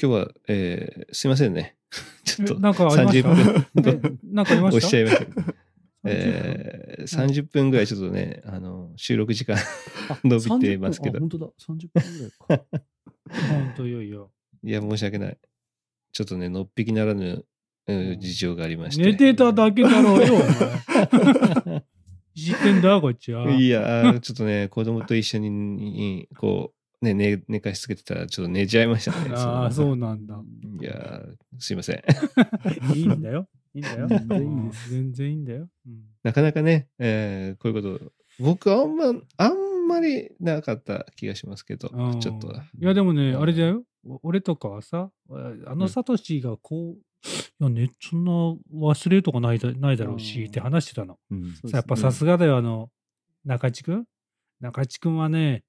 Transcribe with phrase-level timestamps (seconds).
[0.00, 1.76] 今日は、えーすいませんね。
[2.24, 5.54] ちょっとえなんかありました？30分えなんかありま押ししたちゃいました。
[6.08, 9.56] えー、30分ぐらいちょっとね、あの、収録時間
[10.22, 11.46] 伸びてますけどあ、本当だ。
[11.58, 12.64] 30分ぐらいか。
[13.48, 14.30] 本当いよいよ。
[14.62, 15.38] いや、申し訳ない。
[16.12, 17.44] ちょっとね、のっぴきならぬ、
[17.88, 19.02] うん事情がありまして。
[19.02, 21.84] 寝てただけだろうよ、お前。
[22.36, 23.50] 知ってんだ、こっちは。
[23.50, 26.75] いやー、ちょっとね、子供と一緒に、こう、
[27.06, 29.30] ね、寝寝かしつけてたら、ちょっと寝ちゃいましたね。
[29.34, 30.40] ああ、そうなんだ。
[30.80, 32.02] いやー、すいません。
[32.94, 33.48] いいんだよ。
[33.74, 34.08] いいんだよ。
[34.08, 35.68] 全然いい全然いいんだよ。
[35.86, 39.04] うんなかなかね、えーこういうこと、僕あんま、
[39.36, 42.52] あんまりなかった気がしますけど、うんちょっと。
[42.52, 43.84] いや、でもね、うんあれだよ。
[44.04, 46.98] お俺とかはさ、あのサトシがこう、
[47.60, 51.18] いやね、そんな忘れるとかないだないだろうし、うんって話してたの。
[51.30, 52.90] そうですねさやっぱさすがだよ、あの、
[53.44, 54.04] 中地君
[54.60, 55.62] 中地君はね、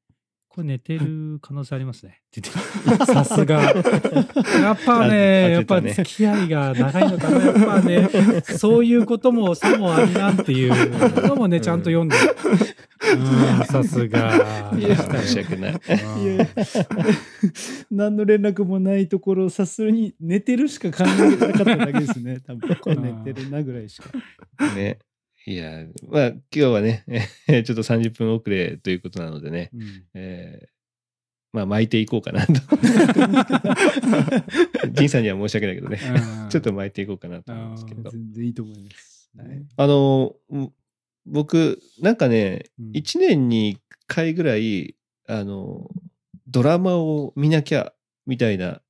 [0.58, 2.20] これ寝てる可能性ありますね。
[2.36, 3.62] って言ってさすが。
[4.60, 7.46] やっぱね、やっぱ付き合いが長いのかな。
[7.46, 12.16] やっぱね、そういうこともさもありなんていうのもね、 ちゃんと読んで
[13.68, 14.72] さすが。
[14.74, 15.74] 申し訳ない。
[17.92, 22.40] 何の連絡もないところ、さすがに寝てるしか考えなかっただけですね。
[22.40, 24.10] 多分これ寝てるなぐらいしか。
[24.76, 24.98] ね。
[25.48, 27.22] いや、まあ、今日はね、え
[27.60, 30.04] ーちょっと30分遅れということなのでね、うん。
[30.14, 30.66] えー
[31.54, 32.54] まあ、巻いていこうかなと。
[34.92, 36.02] 仁さんには申し訳ないけどね、
[36.44, 36.50] うん。
[36.52, 38.10] ちょっと巻いていこうかなと思うんですけど。
[38.10, 39.32] 全然いいと思います。
[39.38, 39.66] はい。
[39.78, 40.68] あの、う
[41.26, 42.92] 僕、なんかね、うん。
[42.92, 45.90] 1年に1回ぐらい、あの、
[46.50, 47.94] ドラマを見なきゃ、
[48.26, 48.82] みたいな、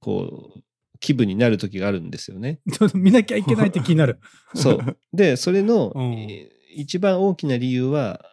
[0.00, 0.62] こう、
[1.00, 2.60] 気分になる時があるんですよね。
[2.94, 4.20] 見なきゃいけないって気になる。
[4.54, 4.96] そう。
[5.12, 8.24] で、それの、うんえー一番大きな理由は、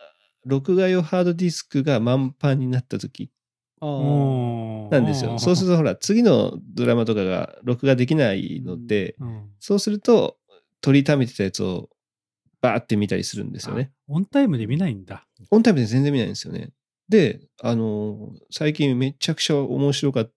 [0.46, 3.32] 録画用ハードディスクが満帆になった時
[3.82, 5.40] なんですよ。
[5.40, 10.38] そうすると、ほら、次のドラマとかが録画できないので、うんそうすると、
[10.82, 11.90] 取りためてたやつを
[12.62, 13.92] バーって見たりするんですよね。
[14.08, 15.28] オンタイムで見ないんだ。
[15.50, 16.70] オンタイムで全然見ないんですよね。
[17.10, 20.32] で、あのー最近めちゃくちゃ面白かっ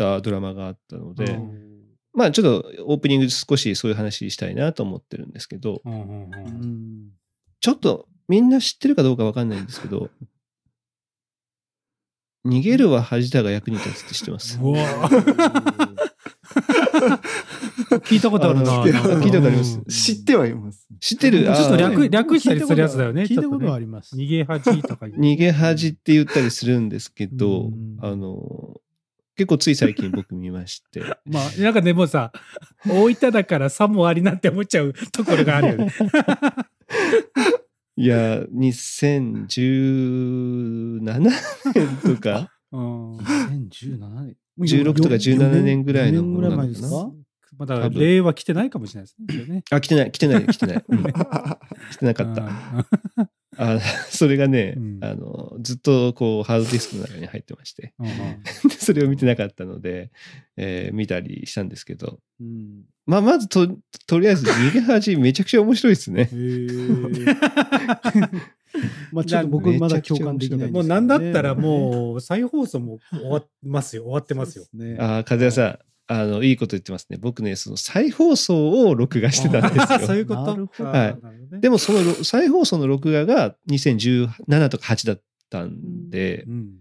[0.00, 1.70] たドラマがあったので、うん
[2.12, 7.10] まあちょっとオープニングで少しそういう話したいなと思ってるんですけど、うんうんうんうん
[7.60, 10.10] ちょっとみんな知ってるかどうかわかんないんですけど、
[12.44, 14.58] 逃げるは恥だが役に立つって知ってます？
[18.06, 18.82] 聞いたことあるな。
[18.82, 19.76] 聞いたことあります？
[19.78, 20.88] うん知ってはいます。
[21.00, 21.44] 知ってる？
[21.44, 23.22] ちょっと略略したりするやつだよね。
[23.22, 24.16] 聞いたことはありります。
[24.16, 25.06] 逃げ恥とか。
[25.06, 28.80] 逃げ恥って言ったりするんですけどうん、あの、
[29.40, 32.30] 結構つい最近僕見まして、 まあ、なんかでもさ、
[32.86, 35.88] 大分だからさもありなって思っちゃうところがあるよね。
[37.96, 41.32] いや、2017年
[42.04, 44.36] とか、うん2017年。
[44.58, 47.10] 16とか17年ぐらいの4年ぐらい前ですか？
[47.56, 49.64] まだ令和来てないかもしれないですね。
[49.70, 50.84] あ、来てない、来てない、来てない。
[50.86, 51.12] うん 来
[51.98, 52.50] てなかった。
[53.62, 53.78] あ
[54.08, 54.98] それがね、うん。
[55.02, 57.92] あの、ずっとこう、ハードディスクの中に入ってまして、
[58.78, 60.10] それを見てなかったので、
[60.56, 62.84] えー見たりしたんですけど、うん。
[63.04, 63.68] まあ、まずと、
[64.06, 66.30] とりあえず、逃げ恥 めちゃくちゃ面白いですね。
[69.12, 74.04] まあちょっと僕まだ共感できないもうなんだったらもう再放送も終わって ますよ。
[74.04, 74.64] 終わってますよ。
[74.72, 74.96] ね。
[74.98, 75.78] ああ、和也さん、
[76.12, 77.18] あの、いいこと言ってますね。
[77.18, 80.24] 僕ね、その再放送を録画してたんです あそういよ。
[80.24, 80.34] うこ
[80.76, 80.84] と？
[80.84, 81.08] は
[81.54, 86.76] いでも、そのろ再放送の録画が2017とか8だったんで、うん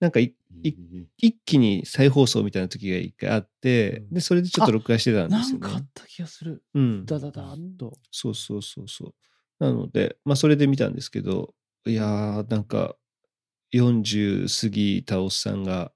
[0.00, 0.74] なんかいい
[1.18, 5.88] 一気に再放送みたいな時が一回あって、うんで、それでちょっと録画してたんでなすよねんかあっ。
[5.94, 6.62] た気がする。
[6.74, 7.06] うん。
[7.06, 7.96] ダダダーっと。
[8.10, 9.14] そうそうそうそう。
[9.64, 11.54] なので、まあ、それで見たんですけど、
[11.86, 12.96] いやー、なんか、
[13.72, 15.92] 40過ぎたおっさんが、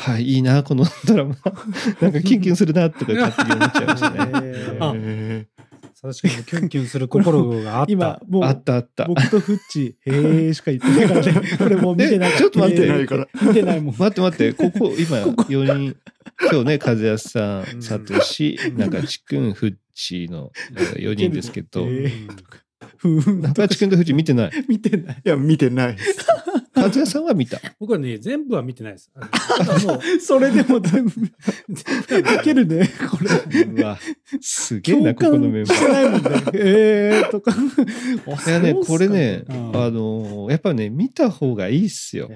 [0.00, 1.34] はい、いいな、このドラマ。
[2.00, 5.48] なんかキュンキュンするな、とか勝手に思っちゃいましたね。
[6.00, 7.92] 確かにキュンキュンする心があった。
[7.92, 9.06] 今、もうあったあった。
[9.06, 11.48] 僕とフッチ、へーしか言ってないからね。
[11.58, 13.28] これもう見てないえちょっと待って見てないから。
[13.42, 13.96] 見てないもん。
[13.96, 15.96] 待って待って、ここ、今、ここ4人、
[16.52, 20.52] 今日ね、和也さうんん、サトシ、中地くん、フッチの
[20.94, 21.84] 4人ですけど、
[23.42, 24.50] 中地くんとフッチ見てない。
[24.68, 25.22] 見てない。
[25.24, 26.28] いや、見てないです。
[26.80, 27.60] 和也さんは見た？
[27.78, 29.10] 僕はね、全部は見てないです。
[29.14, 29.28] あ
[29.84, 31.30] の それでも全部、い
[32.44, 33.62] けるね、これ。
[33.64, 33.98] うわ、
[34.40, 35.74] すげえな、ここのメンバー。
[35.74, 36.28] してないもんね。
[36.54, 37.52] えーとか。
[38.46, 42.30] いやね、これね、うんあのーやっぱね、見た方がいいっすよ。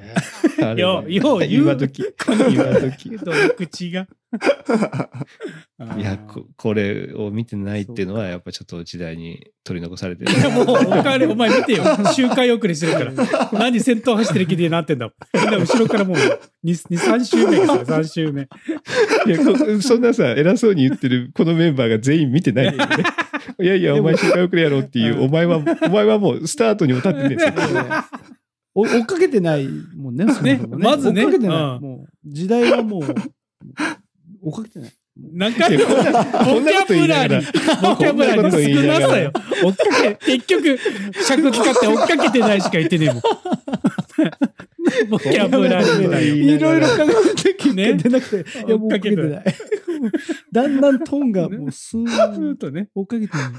[0.76, 2.04] よよう言う 今時。
[2.50, 3.10] 今時。
[3.56, 4.06] 口が。
[5.98, 10.32] いやこ、これを見てないっていうのは、やっぱちょっと時代に取り残されてる。
[10.32, 11.82] いやもう、お金、お前見てよ。
[12.14, 13.50] 周回遅れしてるから。
[13.52, 15.12] 何先頭走ってる気になってんだ。
[15.34, 16.16] みんな後ろからもう、
[16.64, 18.42] 2、3周目ですよ、 3周目。
[18.42, 22.84] いやこそんなさ、偉そうに言ってるこのメンバーが全員見てないね。
[23.60, 27.52] いやいや、お前周回遅れやろうっていう、お前は、お前はもうスタートにも立ってねえ
[28.74, 31.56] 追っかけてないもんね、そもそもまずね追っかけてない。
[31.58, 33.02] うんもう、時代はもう、
[34.42, 34.92] 追っかけてない。
[35.14, 37.42] なんか、ボキャブラリー、
[37.82, 39.30] ボキャブラリー少なさよ。
[39.62, 40.78] 追っかけ、結局、
[41.22, 43.22] 尺使って追っかけてないしか言ってねえもん。
[45.10, 46.56] ボキャブラリー。
[46.56, 49.44] いろいろ考えて結ね果出なくて、追っかけてない。
[50.50, 52.88] だんだんトーンがもうスーずッとね。
[52.94, 53.50] 追っかけてな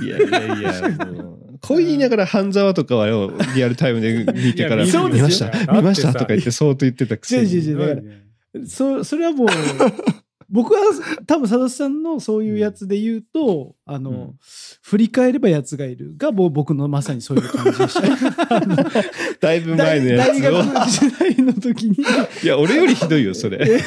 [0.00, 0.04] い。
[0.04, 8.29] いやいやいや、もうこう言いながら半沢とかはよ、リアルタイムで見てから、見ました、見ましたとか言って、そうと言ってたくせに。
[8.66, 9.48] そそれはもう、
[10.50, 10.80] 僕は
[11.26, 14.30] 多分、佐田さんのそういうやつで言うと、あの、うん
[14.82, 18.60] 振り返ればやつがいるが、もう僕のまさにそういう感じでした。
[19.38, 20.40] だいぶ前大のやつを。
[20.40, 21.96] 大学時代の時に、
[22.42, 23.80] いや、俺よりひどいよ、それ。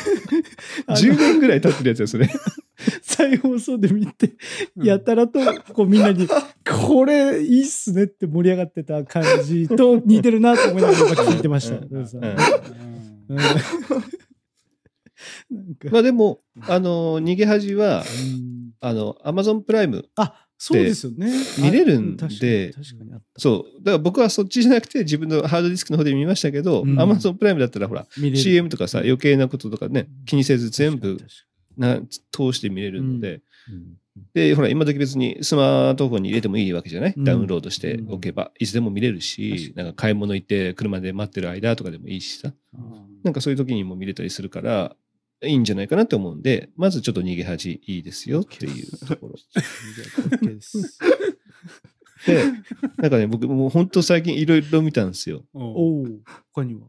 [0.87, 2.29] あの10年ぐらい経ってるやつよ、それ。
[3.03, 4.31] 再放送で見て、
[4.77, 5.39] うんやたらと
[5.73, 6.29] こうみんなに、
[6.65, 11.75] これいいっすねって盛り上がってた感じと似てるなと思いながら聞いてました。
[11.75, 12.07] うん
[15.91, 18.71] まあでも、あの、逃げ恥は、うん。
[18.79, 21.31] あの、アマゾンプライム、あ、そうですよね。
[21.59, 22.73] 見れるんで。
[23.37, 23.83] そう。
[23.83, 26.99] だから僕はそっちじゃなくて、自分のハードディスクの方で見ましたけど、うん。
[26.99, 31.17] アマゾンプライムだったら、ほら、CM とかさ、余計なこととかね、気にせず全部
[31.77, 31.99] な
[32.31, 33.97] 通して見れるので、に
[34.33, 37.23] で、ほら、今時別にスマートフォンに入れてもいいわけじゃない、うん。
[37.23, 42.53] ダウンロードしておけば、いつでも見れるし、なんか買い物行って車で待ってる間とかでもいいしさ、
[43.23, 44.95] なんかそういう時にも見れたりするから、
[45.45, 49.35] いいんじゃないかなと思うんで、まずちょっと逃げ恥いいですよっていうところ。
[52.25, 52.43] で
[52.97, 55.43] なんかね、僕もう本当最近いろいろ見たんですよ。
[55.53, 55.63] おう。
[55.63, 56.05] おお、
[56.53, 56.87] 他には？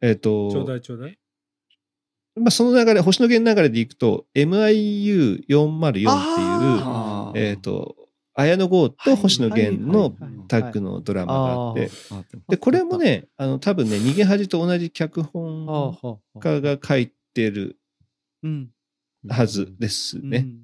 [0.00, 1.18] えっ、ちょうとだ、いちょうだい。
[2.36, 7.94] まあ、その流れ、星野源の流れでいくと、MIU404 っていう、えっ、と、
[8.34, 10.16] 綾野剛と星野源の
[10.48, 10.94] タッグの。
[10.94, 15.92] のドラマがあって、あで、これも、ね、あの、多分ね、逃げ恥と同じ脚あ本
[16.40, 17.78] 家が書いてる
[18.42, 18.70] うん。
[19.28, 20.38] はずですね。
[20.38, 20.60] うん。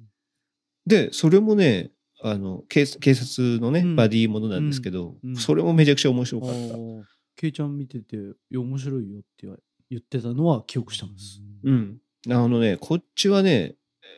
[0.85, 1.91] で、それもね、
[2.23, 6.57] あの警警察のね、うんバディものなんですけど、うんうんそれもめちゃくちゃ面白あかった。
[6.75, 7.03] ー
[7.35, 8.19] ケイちゃん見てて、い
[8.51, 9.47] や、面白いよって
[9.89, 11.41] 言ってたのは記憶してます。
[11.63, 11.97] うん。
[12.29, 13.75] あのね、こっちはね、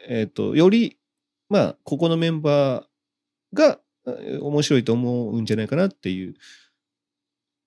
[0.09, 0.97] えっ、と、より、
[1.49, 2.85] まあ、ここのメンバー
[3.53, 6.35] がえー面白いと思うんじゃないかなっていう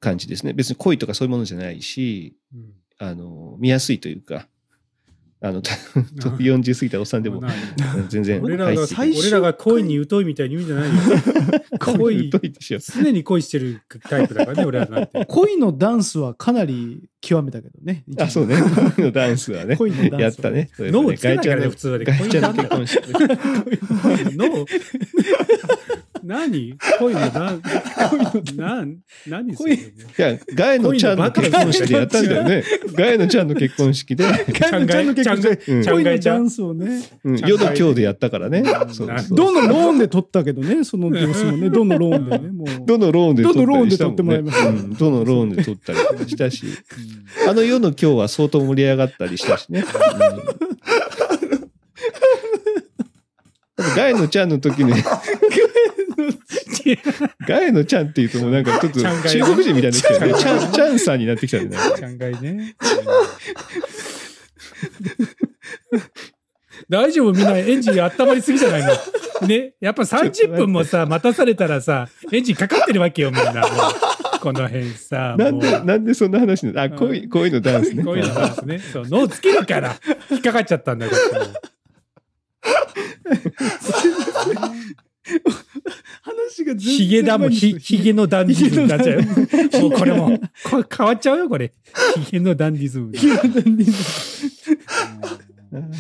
[0.00, 0.52] 感じですね。
[0.52, 4.48] 別に恋とかそういうものじゃないし、うんあの、見やすいというか、
[5.42, 5.60] あの、
[6.40, 7.50] 40過ぎたおっさんでもな
[8.08, 10.94] 全然俺らが俺らが恋に疎いみたいに言うんじゃないよ。
[11.78, 12.78] 恋疎いでしょ。
[12.78, 15.24] 常に恋してるタイプだからね、俺らなんて。
[15.28, 18.04] 恋のダンスはかなり極めたけどね。
[18.18, 18.56] あ、そうね。
[18.96, 19.76] 恋のダンスはね。
[19.76, 20.70] 恋のダンスはやったね。
[20.74, 22.04] そういえば脳つけないからね、普通はね。
[22.06, 23.02] 外ちゃんの結婚式。
[24.36, 24.66] 脳
[26.26, 26.76] 何？
[26.99, 27.62] 恋のダン
[28.56, 29.56] なん何？
[29.56, 29.75] それ？
[29.75, 29.78] い
[30.17, 32.64] や、ガエのちゃんの結婚式でやったんだよね。
[32.93, 35.73] ガエのちゃんの結婚式で、カイムちゃんの結婚式。
[35.73, 37.02] うんちゃん恋のダンスをね。
[37.25, 38.61] うん、ちゃん夜の今日でやったからね。
[38.61, 38.64] ん。
[38.64, 38.94] そう。
[38.94, 39.37] そう。
[39.37, 42.67] どのローンで取ったけどね、その様子もね、どのローンでね、 もう。
[42.84, 43.52] どのローンで撮っ。
[43.55, 44.94] どのローンで撮ってもらいましたうん。
[44.94, 45.99] どのローンで撮ったり
[46.29, 46.67] したし、
[47.49, 49.84] あの夜の今日は相当盛り上がったりしたしね。
[49.84, 50.76] うん。
[53.96, 54.94] ガエのちゃんの時ね、
[57.46, 60.43] ガエのちゃんって言うともうなんかちょっと中国人みたいになってきたよね。
[60.43, 61.70] ちゃん、ちゃんさんになってきたね。
[61.96, 62.77] ちゃんがいね。
[66.89, 67.32] 大丈夫？
[67.32, 68.89] みんなエンジン温まりすぎじゃないの？
[69.49, 69.75] ね？
[69.81, 73.65] やっぱ30分もさ、待たされたらさ、エンジンかかってるわけよ、みんな。
[74.41, 75.35] この辺さ。
[75.39, 78.05] なんで、なんでそんな話になるあ、こういう、こういうのダンスね。
[78.05, 78.79] こういうのなんですね。
[78.79, 79.96] そう、脳つけるから、
[80.31, 81.35] 引っかかっちゃったんだよ、こっち
[84.55, 84.75] も
[86.22, 89.22] 話が全然ヒゲだもん、ひヒゲのダンディズムになっちゃうよ。
[89.82, 91.72] もうこれもう、これ変わっちゃうよ、これ。
[92.24, 93.12] ヒゲのダンディズム。
[93.12, 95.90] ヒゲのダンディズム。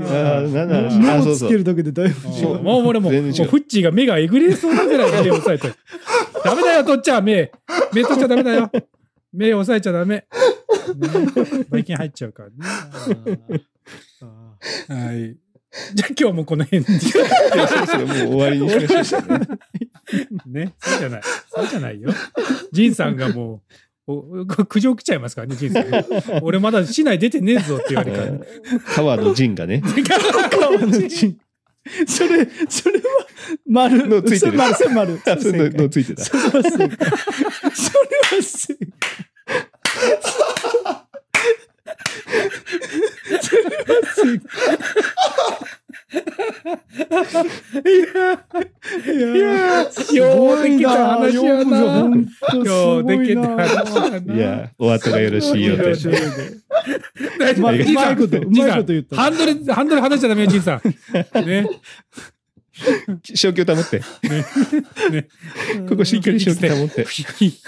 [0.00, 1.36] あーなんだろうあ、目を。
[1.36, 2.62] つけるだけでだいぶ違もう、う。
[2.62, 5.74] もう俺も、もうフッチーが目がえぐれそうなぐらい目を押さえてる。
[6.44, 7.50] ダメだよ、取っちゃ目。
[7.92, 8.70] 目取っちゃダメだよ。
[9.32, 10.26] 目押さえちゃダメ。
[10.96, 11.08] ね、
[11.70, 12.56] ばい菌入っちゃうからね。
[14.88, 15.36] はい。
[15.94, 16.86] じゃあ今日もこの辺に。
[16.88, 19.46] もう終わりにしましょうかね。
[20.46, 20.74] ね。
[20.78, 21.22] そうじゃない。
[21.50, 22.10] そうじゃないよ。
[22.72, 23.62] ジンさんがも
[24.06, 26.40] お苦情来ちゃいますからね、人生。
[26.42, 28.40] 俺まだ市内出てねえぞって言われるからね。
[28.94, 29.82] 川の陣がね。
[30.50, 31.38] 川の陣
[32.06, 33.04] それ、それは
[33.66, 34.08] 丸。
[34.08, 35.12] のついてる丸、それ丸。
[35.74, 36.24] のついてた。
[36.24, 36.70] それは正解。
[36.70, 36.88] それは
[38.42, 38.88] 正解。
[40.22, 40.44] それ
[40.84, 41.06] は
[43.42, 43.73] 正解。
[47.84, 47.88] い
[49.14, 51.06] や、いや、すようできたな。
[51.16, 51.78] 話やな
[52.64, 53.42] ようできた。
[53.42, 54.34] 話やな。
[54.34, 55.84] いや、お後がよろしいよって。
[55.84, 56.14] 大丈夫
[57.56, 59.16] うまいうまいこと、うまいこと言った。
[59.16, 61.46] ハンドル、ハンドル離しちゃダメよ、じいさん。
[61.46, 61.68] ね。
[63.34, 64.02] 正気を保って。
[65.10, 65.28] ね。
[65.88, 67.04] ここしっかり正気保って。
[67.04, 67.58] ひ、ひ、ひ、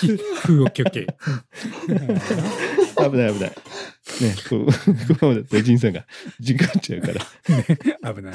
[0.00, 3.10] ひ、ふ、オッケーオッケー。
[3.10, 3.50] 危ない危ない。
[3.50, 3.56] ね、
[4.48, 4.72] こう、こ
[5.26, 6.06] のままだとジンさんが
[6.40, 8.14] 時間っちゃうから。
[8.14, 8.34] 危ない。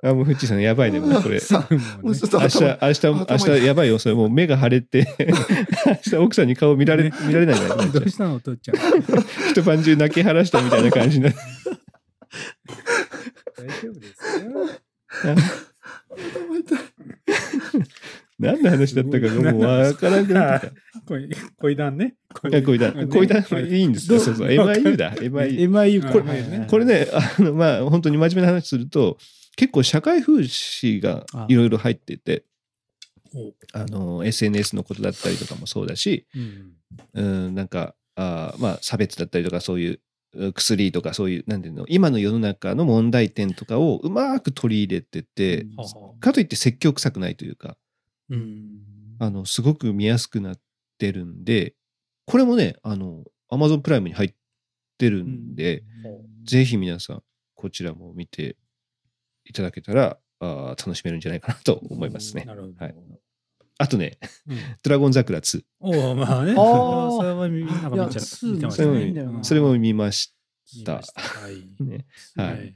[0.00, 1.40] あ、もうフッチーさんやばいね、もうこれ。
[1.40, 5.08] 明日、頭明日、明日やばいよ、それもう目が腫れて、
[5.86, 8.76] 明日奥さんに顔見られ、見られないなくなっちゃうどうしたの、お父ちゃん。
[9.50, 11.36] 一晩中泣き晴らしたみたいな感じになる。
[13.58, 14.52] 大丈夫ですよ。
[18.38, 20.76] 何の話だったかがもうわからなくなってきた。
[21.06, 22.14] 恋、恋談ね。
[22.50, 24.20] いや、こいだ、こいだ、いいんですよ。
[24.20, 25.68] そうそう、MIU だ、MIU。
[25.68, 29.18] MIU これね、あの、まあ、本当に真面目な話すると、
[29.56, 32.44] 結構社会風刺がいろいろ入ってて、
[33.34, 36.72] おあの、SNS のことだったりとかもそうだし、うん。
[37.14, 40.00] うん、なんか、あーまあ、差別だったりとか、そういう、う
[40.34, 45.66] 薬とかそういう、なんていうの、今の世の中の問題点とかをうまく取り入れてて、
[46.20, 47.76] かといって説教臭くないというか、
[48.30, 48.80] うん。
[49.18, 50.60] あの、すごく見やすくなっ
[50.98, 51.74] てるんで、
[52.26, 54.34] これもね、あの、Amazon プライムに入っ
[54.98, 55.82] てるんで、
[56.44, 57.22] ぜひ皆さん、
[57.54, 58.56] こちらも見て
[59.44, 62.44] いただけたら、あー楽しめるんじゃないかなと思いますね。
[62.44, 62.74] なるほど。
[62.84, 62.94] はい
[63.78, 66.52] あとね、うんドラゴン桜2、おおまあね。
[66.52, 69.38] あーそれはみんなが見ちゃいや見てましそれもたね。
[69.44, 70.34] それも見まし
[70.84, 71.02] たは
[71.80, 71.84] い。
[71.84, 72.06] ね、
[72.36, 72.46] はい。
[72.48, 72.74] はい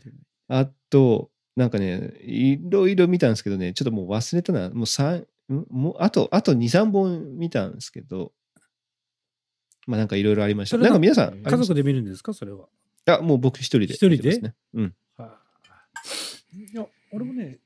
[0.48, 4.70] あと、なんかね、いろいろ見たんですけどね、ちょっともう忘れたな。
[4.70, 5.66] もう三ん？
[5.70, 8.32] もうあと、あと2、3本見たんですけど、
[9.86, 10.78] まあなんかいろいろありました。
[10.78, 12.32] なんか皆さん、家族で見るんですか？
[12.34, 12.66] それは。
[13.06, 13.86] あ、もう僕一人で。
[13.94, 14.54] 一人で。
[14.74, 14.94] うん。
[16.54, 17.58] いや、俺もね、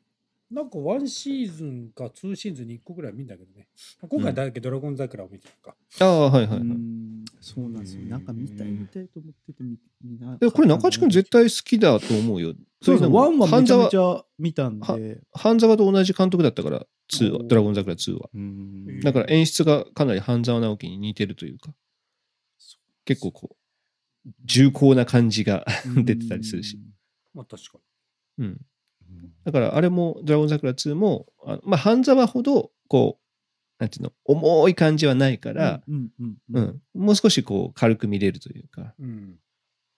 [0.50, 3.66] なんかワンシーズンかツーシーズンに1個ぐらい見んだけどね。
[4.08, 5.74] 今回だけドラゴン桜を見てるか。
[6.00, 6.58] ああ、はいはいはい。
[6.60, 8.02] うんそうなんですよ。
[8.06, 12.54] なんか見たい見たいと思ってて見見なでこれ中地君絶対好きだと思うよ。
[12.80, 15.20] そうそう、のワンはめちゃめち半ゃ見たんはで。
[15.32, 18.30] 沢半沢と同じ監督だったから、2は、ドラゴン桜2は。
[18.32, 21.74] うんだから演出がかなり半沢直樹に似てるというか、
[23.04, 23.56] 結構こ
[24.24, 25.64] う、重厚な感じが
[26.04, 26.78] 出てたりするし。。
[27.34, 27.78] まあ確か
[28.38, 28.60] うん。
[29.44, 33.26] だからあれも、ドラゴン桜2も、あまあ半沢ほど、こう、
[33.78, 36.60] なんていうの、重い感じはないから、うんうんう。
[36.60, 38.94] ん、もう少しこう軽く見れるというか。
[38.98, 39.06] に。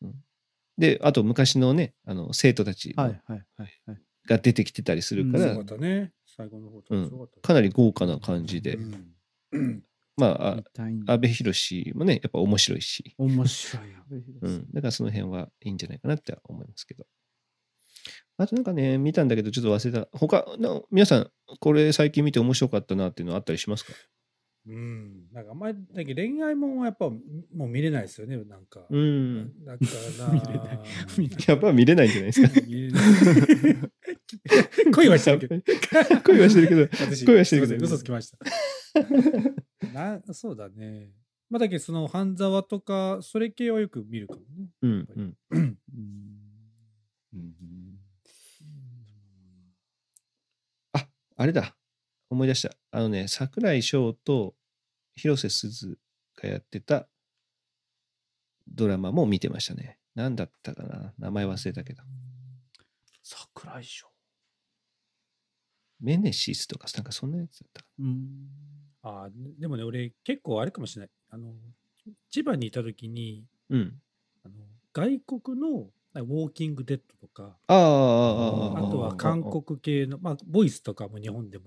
[0.02, 0.14] うん。
[0.76, 2.94] で、あと昔のね、あの、生徒たち。
[4.28, 5.56] が出てきてたりするから、
[7.42, 9.14] かなり豪華な感じで、うん
[9.52, 9.82] うん
[10.18, 13.86] まあ、あ見たいんだ安倍博もね、やっぱ面白いし、面白い。
[14.42, 17.06] うん、だからその辺はいいんじゃないかなって思いますけど。
[18.40, 20.08] あとなんかね、見たんだけどちょっと忘れた。
[20.16, 23.92] 他、な皆さん、これ最近見て面白かったなっていうのあったりしますか？
[24.66, 25.26] うん。
[25.32, 27.18] なんかあんまり、だけど恋愛もんはやっぱも
[27.64, 28.36] う見れないですよね。
[28.36, 28.86] なんか。
[28.88, 29.64] うん。
[29.64, 29.84] だか
[30.18, 30.32] らな。
[30.32, 30.80] 見れない
[31.48, 32.60] やっぱ見れないんじゃないですか？
[32.66, 33.02] 見れない
[34.94, 35.62] 恋はしてるけど。
[36.24, 38.38] 恋はしてるけど、私恋はしてるけど嘘つきました。
[39.92, 41.10] なそうだね。
[41.50, 44.68] まあだけどその半沢とか、それ系はよく見るかもね。
[44.82, 45.36] うん、うん。
[45.50, 45.78] うん
[51.40, 51.76] あれだ。
[52.30, 52.74] 思い出した。
[52.90, 54.56] あのね、桜井翔と
[55.14, 55.96] 広瀬すず
[56.34, 57.06] がやってた
[58.66, 59.98] ドラマも見てましたね。
[60.16, 62.02] 何だったかな名前忘れたけど。
[63.22, 64.08] 桜井翔。
[66.00, 68.48] メネシスとか、なんかそんなやつだったかうん。
[69.02, 69.30] ああ、
[69.60, 71.10] でもね、俺結構あれかもしれない。
[71.30, 71.54] あの、
[72.32, 73.78] 千葉にいた時に、な。
[73.78, 74.02] うん。
[74.44, 74.54] あの
[74.92, 78.90] 外国のウォーキングデッドとか、ああ、あああ、ああ。
[78.90, 81.66] とは韓国系の、まあ、ボイスとかも日本でも。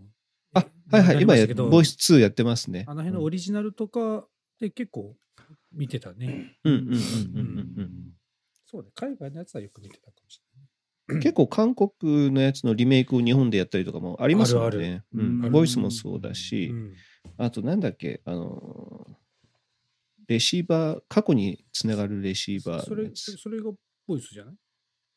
[0.54, 1.22] あ、はいはい。
[1.22, 2.86] 今や、ボイス2やってますね。
[2.88, 4.26] あの辺のオリジナルとか
[4.60, 5.16] で結構
[5.72, 6.58] 見てたね。
[6.64, 6.98] うんうんうんうん
[7.78, 8.14] うん
[8.66, 10.42] そうね、海外のやつはよく見てたかもし
[11.10, 11.20] うん。
[11.20, 15.04] 結構韓国のやつのリメイクを日本でやったりとかもありますもんあるあね。
[15.14, 16.74] るうんボイスもそうだれし
[17.38, 19.14] あとなんだっけ、あのー、
[20.28, 23.72] レシーバー、過去につながるレシーバーそれそれが
[24.08, 24.56] ボイスじゃない？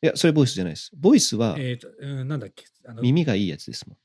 [0.03, 0.91] や、それボイスじゃないです。
[0.97, 2.65] ボイスはえっ、と、うん、なんだっけ？
[2.87, 3.99] あの耳がいいやつですもん。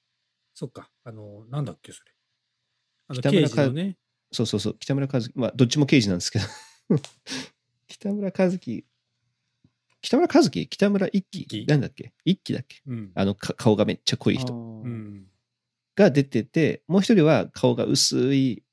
[0.53, 0.89] そっか。
[1.03, 2.11] あの、なんだっけそれ？
[3.07, 3.97] あの刑北村か事のね。
[4.31, 6.45] そうそうそう、北村和樹、まあ、どっちも刑事なんですけど。
[7.87, 8.85] 北村和樹、
[10.01, 11.65] 北村和樹北村一一輝？
[11.65, 12.13] 輝なんだっけ？
[12.25, 12.81] 一輝だっけ？
[12.85, 13.11] うん。
[13.15, 15.25] あの、か顔がめっちゃ濃い人人うん。
[15.95, 18.63] が出てて、もう一人は顔が薄い、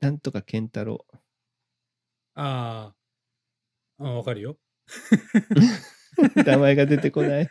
[0.00, 1.04] なんとか健太郎。
[2.34, 2.92] あ
[3.98, 4.04] あ。
[4.04, 4.58] あわかるよ。
[6.46, 7.50] 名前が出てこない。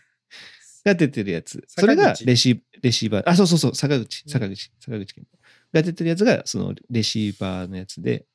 [0.85, 1.63] が出てるやつ。
[1.67, 3.29] それがレシーレシーバー。
[3.29, 5.25] あ、そうそうそう、坂口、坂口、坂口健
[5.73, 8.25] が出てるやつが、そのレシーバーのやつで、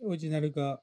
[0.00, 0.80] オリジナルが。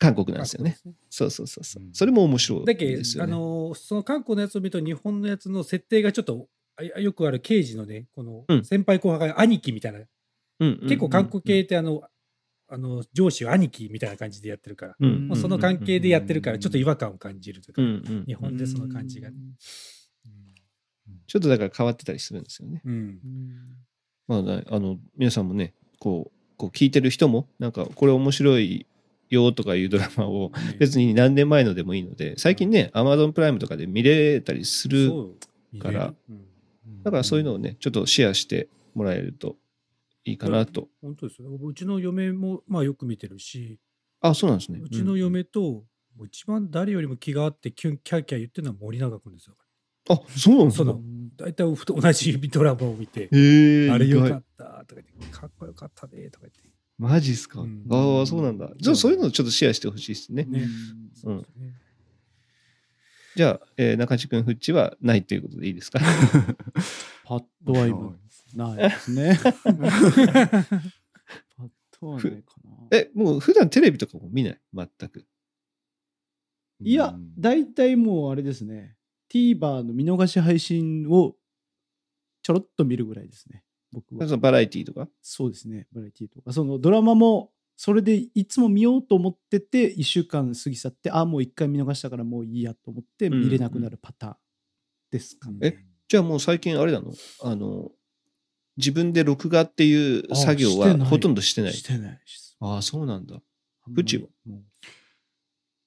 [0.00, 0.78] 韓国なんですよね。
[1.10, 1.82] そうそうそうそう。
[1.92, 2.96] それも面白いだけ。
[3.20, 10.06] あのその韓国のやつを見ると日本のやつの設定がちょっとあよくある刑事のねこのうん先輩後輩が兄貴みたいな、うん
[10.82, 12.02] うん結構韓国系ってあの,、
[12.70, 15.10] あの上司は兄貴みたいな感じでやってるから、うん。
[15.10, 15.28] うん。
[15.28, 17.90] まあ、その関係でやってるからちょっと違和感を感じるというか、うんう
[18.22, 18.24] ん。
[18.26, 19.36] 日本でその感じがね。
[21.26, 22.82] ちょっとだから変わってたりするんですよね。
[22.84, 23.18] うん。
[24.26, 28.86] まあ、なあの皆さんもねこうこう聞いてる人もなんかこれ面白い
[29.30, 35.10] よとかいうドラマをね別に何年前のでもいいので最近ね Amazon プライムとかで見れたりする
[35.78, 37.02] からうん。
[37.02, 39.56] だからそういうのをねちょっとシェアしてもらえると
[40.24, 40.88] いいかなと。
[41.00, 43.78] 本当ですようちの嫁もまあよく見てるし。
[44.20, 44.80] あそうなんですね。
[44.82, 45.84] うちの嫁と、も
[46.24, 49.54] う一番誰よりも気があってキュンキャーキャー言ってるのは森永君ですよ。
[49.58, 49.68] うん
[50.10, 50.96] あそうなんですか？
[51.36, 56.60] 大体ふと同じドラマを見て、へえあれよかったとか言って、かっこよかったねとか言って。
[56.96, 57.84] マジっすか、うん。
[57.90, 58.70] ああそうなんだ。
[58.78, 59.12] じゃあそう。
[59.12, 60.44] いうのをちょっとシェアしてほしいですね。
[60.44, 60.60] ね。
[60.60, 60.68] うん。
[61.14, 61.74] そうですね。
[63.36, 66.00] じゃあ、えー中地君フッチはないということでいいですか？
[67.24, 68.16] パッとは今
[68.54, 69.38] ないですね。
[69.42, 69.48] パ
[71.64, 72.88] ッとはないかな。
[72.90, 74.60] えもう普段テレビとかも見ない？
[74.74, 75.26] 全く。
[76.80, 78.96] いや、大体もうあれですね。
[79.30, 81.36] TVer の見逃し配信を
[82.42, 83.64] ちょろっと見るぐらいですね。
[83.92, 84.32] 僕はそ。
[84.32, 85.08] のバラエティーとか？
[85.20, 85.86] そうですね。
[85.92, 86.52] バラエティとか。
[86.52, 94.36] そのドラマも、それでいつも見ようと思ってて、1週間過ぎ去って、あ、もう1回見逃したからもういいやと思って見れなくなるパターン
[95.10, 95.58] ですかね。
[95.62, 95.78] え
[96.08, 97.12] じゃあもう最近あれなの？
[97.42, 97.92] あの
[98.78, 101.72] 自分で録画っていうあ作業はほとんどしてない。
[101.74, 102.20] してない。
[102.60, 103.34] ああそうなんだ。
[103.34, 103.42] あんま
[103.88, 104.22] りフチは？
[104.46, 104.62] もう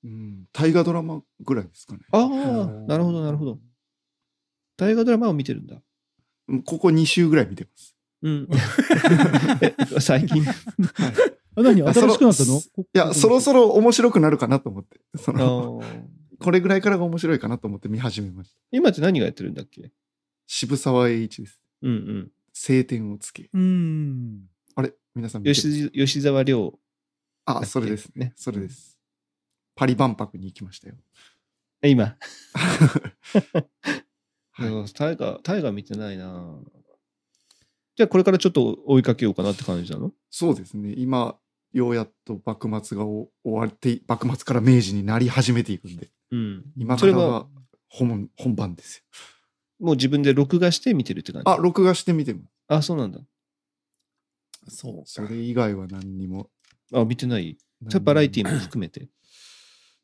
[0.04, 2.00] うん、大河ドラマぐらいですかね。
[2.12, 3.60] ああうんなるほどなるほど。
[4.78, 5.82] 大河ドラマを見てるんだ。
[6.48, 7.96] うんここ2週ぐらい見てます。
[8.24, 8.48] うん。
[9.62, 10.44] え最近？
[11.56, 11.82] あ、何？
[11.84, 12.60] あ新しくなったの？
[12.60, 12.62] い
[12.94, 15.00] や、そろそろ面白くなるかなと思って。
[15.18, 16.06] そあのー
[16.40, 18.56] これぐらいからが面白いかなと思って見始めました。
[18.72, 19.92] 今って何がやってるんだっけ？
[20.48, 21.62] 渋沢栄一です。
[21.84, 23.50] うん晴天をつけ。
[23.54, 24.50] うん。
[24.76, 26.80] あれ皆さん吉吉沢亮。
[27.46, 27.66] あ、け？
[27.66, 28.34] それですねね。
[28.36, 28.98] それです。
[29.76, 30.96] パリ万博に行きましたよ。
[31.82, 32.16] え今。
[34.54, 36.60] はいうん大河、大河見てないな。
[37.96, 40.12] じゃあこれからちょっと追いかけようかなって感じなの？
[40.30, 40.94] そうですね。
[40.98, 41.38] 今、
[41.74, 46.66] ようやっと幕末がお終わって、幕末から明治になり始めていくんで、うん。
[46.76, 47.48] 今からが
[47.88, 49.04] 本本番ですよ。
[49.82, 51.52] もう自分で録画して見てるって感じ？
[51.52, 52.42] あ、録画してみても。
[52.68, 53.20] あ、そうなんだ。
[54.70, 56.50] そうそれ以外は何にも。
[56.94, 57.58] あ、見てない？
[57.90, 59.10] それバラエティも含めて？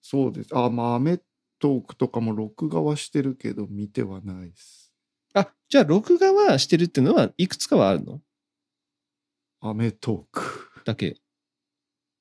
[0.01, 0.49] そうです。
[0.57, 1.19] あ、まあ、アメ
[1.59, 4.91] トークとかも録画はしてるけど、見てはないです。
[5.33, 8.19] あ、じゃあ録画はしてるっていうのはいくつかはあるの？
[9.61, 10.41] アメトーク
[10.85, 11.17] だけ。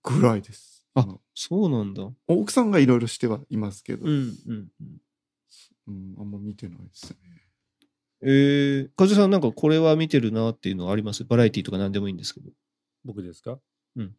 [0.02, 0.84] ぐらいです。
[0.94, 2.06] あのそうなんだ。
[2.28, 4.68] 奥さんがいろいろしてはいますけど、うんうんうん。
[5.88, 7.18] うんあんま見てないですね。
[8.22, 11.24] えー、カズさんなんかこれは見てるなっていうのはあります？
[11.24, 12.50] バラエティとか何でもいいんですけど。
[13.04, 13.58] 僕ですか？
[13.96, 14.14] うん。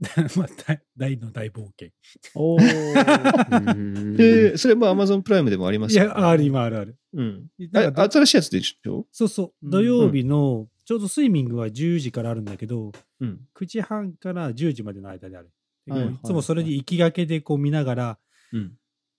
[0.36, 1.88] まあ、大大の大冒険。
[2.34, 6.96] おー で、それも Amazon プライムでもありますよいや、ある、今あるある。
[7.14, 7.50] うん。
[7.58, 9.06] 新しいやつでしょ？
[9.10, 13.40] そうそう、うん土曜日の、ちょうどスイミングは10時からあるんだけど、うん。
[13.56, 15.50] 9時半から10時までの間である。
[15.86, 18.18] ではいもういつもそれに行きがけでこう見ながら、
[18.52, 18.72] うん。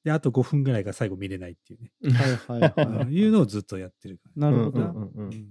[0.09, 1.91] で、あと5分ぐらいが最後見れないっていうね。
[2.13, 3.13] はいはいあはい。
[3.13, 4.49] いうのをずっとやってるから。
[4.49, 4.79] なるほど。
[4.79, 5.47] うんうんうんううんん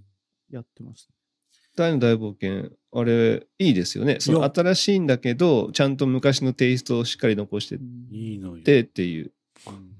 [0.50, 1.14] やってますね。
[1.76, 4.16] 大の大冒険、あれ、いいですよね。
[4.18, 7.78] その新しいんだけど、ちゃんと昔のテイストをしっかり残して
[8.10, 8.64] いいのよ。
[8.64, 9.32] てっていう。
[9.66, 9.94] うん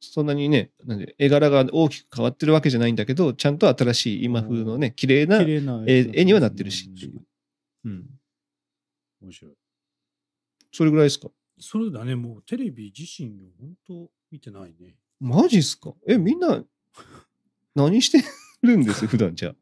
[0.00, 7.22] そんなにね、なんで絵柄が大きく変わってるわけじゃないんだけど、ちゃんと新しい今風のね、綺麗な綺麗な絵絵にはなってるしっていう。
[7.86, 8.06] うん。
[9.22, 9.54] 面白い。
[10.70, 11.28] それぐらいですか？
[11.58, 14.96] それだね、もうテレビ自身を本当見てないね。
[15.20, 15.94] マジっすか？
[16.06, 16.62] え、みんな、
[17.74, 18.22] 何して
[18.62, 19.04] るんです？
[19.04, 19.54] よ、 普段じゃあ。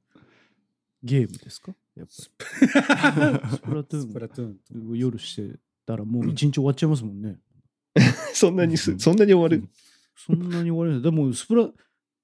[1.02, 1.74] ゲームですか？
[1.94, 3.56] やっぱり。
[3.56, 4.54] スプラトゥーンスプラトゥーン
[4.88, 4.96] と。
[4.96, 7.38] 夜してたらもう一日終わっちゃいますもんね。
[8.34, 9.68] そんなにす、そんなに終わる？
[10.16, 11.02] そんなに終われない。
[11.02, 11.70] でも、スプラ、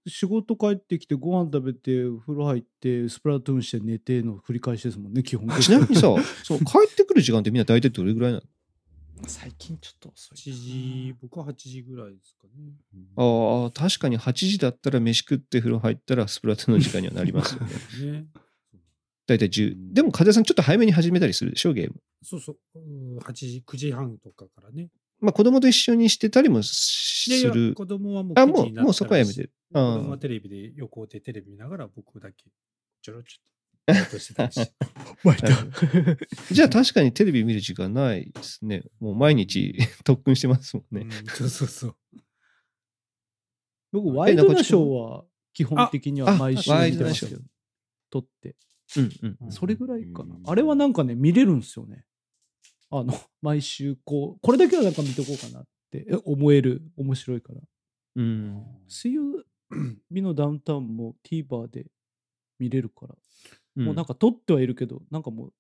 [0.07, 6.09] 仕事帰ってきてご飯食べて風呂入ってスプラトゥーンして寝ての繰り返しですもんね基本的ちなみにさ、
[6.43, 8.43] そう帰ってくる時間ってみんな大体どれぐらいなの？
[9.27, 12.73] 最近ちょっと遅8時、僕は8時ぐらいですかね。
[13.17, 18.13] ああ、確かに8時だったら飯食って風呂入ったらスプラトゥーンの時間にはなりますよね。
[18.13, 18.27] ね。
[19.27, 19.93] 大体10。
[19.93, 22.01] でも、風さんちょっと早めに始めたりするでしょ、ゲーム。
[22.23, 22.57] そうそう。
[22.75, 24.91] うん8時、9時半とかからね。
[25.21, 27.75] まあ、子供と一緒にしてたりもいやすいやる。
[27.75, 29.53] 子供はもうあ、9もう、もうそこはやめてる。
[29.73, 32.45] 子供あはテレビで横でテレビ見ながら僕だけ
[33.03, 33.39] ちょろちょ
[33.93, 34.61] っとしてたりし。
[36.53, 38.85] じゃあ確かにテレビ見る時間ないですね。
[39.01, 41.03] もう毎日 特訓してますもんね。
[41.03, 41.97] うんそうそうそう。
[43.93, 47.41] 僕ワイドナショーは基本的にはあ毎週あ見てますワイドナショよ
[48.11, 48.57] 撮って
[48.97, 49.39] うんうん。
[49.41, 52.05] うんそれぐらいかなうんあれはなんかね見れるんですよね
[52.91, 53.13] あの
[53.43, 57.61] 毎週こうこれだけはなんか見とこうかなってえ思える面白いから
[58.17, 58.65] うん。
[58.89, 59.45] 水曜
[60.11, 61.87] 日のダウンタウンも TVer で
[62.59, 63.15] 見れるから、
[63.77, 65.53] もうなんか、か撮ってはいるけどなんかもう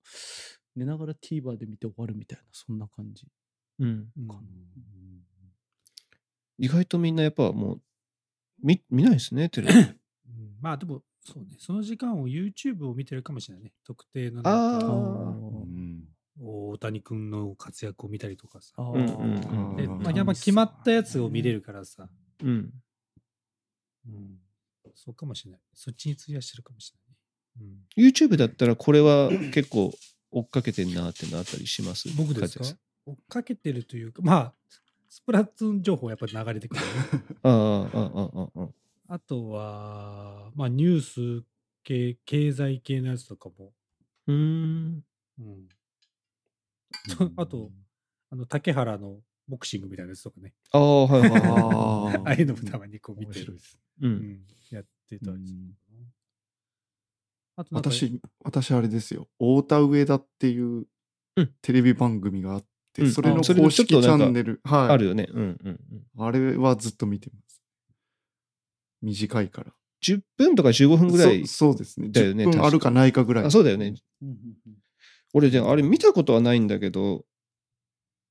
[0.76, 3.26] 寝ながら TVer で見て終わるみたいなそんな感じ
[3.80, 4.08] うん。
[6.58, 7.80] 意外とみんなやっぱもう、
[8.62, 9.74] 見、見ないですね、テレビ。
[9.80, 9.94] うん
[10.60, 11.56] まあでも、そうね。
[11.58, 13.72] その時間を YouTube を見てるかもしれないね。
[13.84, 16.04] 特定のあーうん
[16.42, 18.72] 大谷君の活躍を見たりとかさ。
[18.76, 22.08] あまあ、やっぱ決まったやつを見れるからさ。
[22.42, 22.70] うん。
[24.06, 24.38] うん。
[24.94, 25.60] そうかもしれない。
[25.74, 27.09] そっちに費やしてるかもしれないね。
[27.96, 29.92] YouTube だったらこれは結構
[30.30, 32.64] 追っかけてんなってのあったりしますうん、僕ですか？
[33.06, 34.54] 追っかけてるというか、まあ、
[35.08, 36.86] スプラトゥーン情報やっぱり流れてくる、ね。
[37.42, 39.14] ああ、ああ、ああ、ああ。
[39.14, 41.44] あとは、まあ、ニュース
[41.82, 43.72] 系、経済系のやつとかも。
[44.28, 45.04] うーん。
[45.40, 45.68] うん。
[47.16, 47.72] と あと、
[48.30, 50.54] あの、竹原のボクシングみたいなやつとかね。
[50.70, 51.40] ああ、はいはいはい。
[51.42, 53.62] あ ああいうのもたまにこう見てる面白いで。
[53.62, 53.78] す。
[54.00, 54.06] う。
[54.06, 54.46] うんん。
[54.70, 55.58] やってたりする。
[57.60, 59.28] あとなんか、私、私あれですよ。
[59.38, 60.86] 太田上田っていう
[61.36, 64.88] うんテレビ番組があって、うんそれのあそれの公式チちょっとなんかャンネル、はい。
[64.88, 65.28] あるよね。
[65.30, 65.80] うんうん
[66.16, 66.24] うん。
[66.24, 67.62] あれはずっと見てます。
[69.02, 69.72] 短いから。
[70.02, 71.46] 10分とか15分ぐらい。
[71.46, 72.08] そそうですね。
[72.08, 73.44] だよね10分あるかないかぐらい。
[73.44, 73.94] あそうだよね。
[74.22, 74.34] うんうん
[74.66, 74.74] うん
[75.32, 77.24] 俺であれ見たことはないんだけど、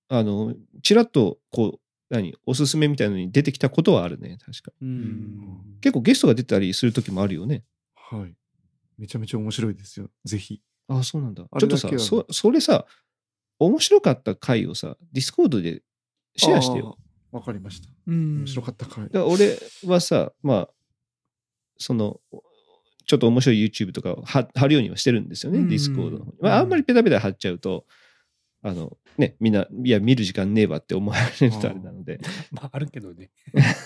[0.09, 4.37] あの、ちらっとこう、何、おすすめみたいのに出てきたことはあるね。
[4.45, 4.73] 確か。
[4.81, 5.77] ううんん。
[5.79, 7.63] 結構ゲストが出たりする時もあるよね。
[7.95, 8.35] はい。
[8.99, 10.09] めちゃめちゃ面白いですよ。
[10.25, 10.61] ぜひ。
[10.87, 11.45] ああ、そうなんだ。
[11.51, 12.85] あちょっとさそそれさ、
[13.57, 15.81] 面白かった回をさ、ディスコードで
[16.35, 16.97] シェアしてよ。
[17.31, 17.89] わかりました。
[18.07, 19.09] うん面白かった回。
[19.09, 20.69] だ俺はさ、まあ、
[21.77, 22.19] その、
[23.05, 26.37] ちょっと面白い YouTube とかを貼貼るようにはしてるんですよね、うんディスコードの方に。
[26.41, 27.85] まあ、あんまりペタペタ貼っちゃうと、
[28.61, 32.19] あの、ね、みんな、いや、見る時間ねえわって思われるとあれなので。
[32.51, 33.31] まあ、あるけどね。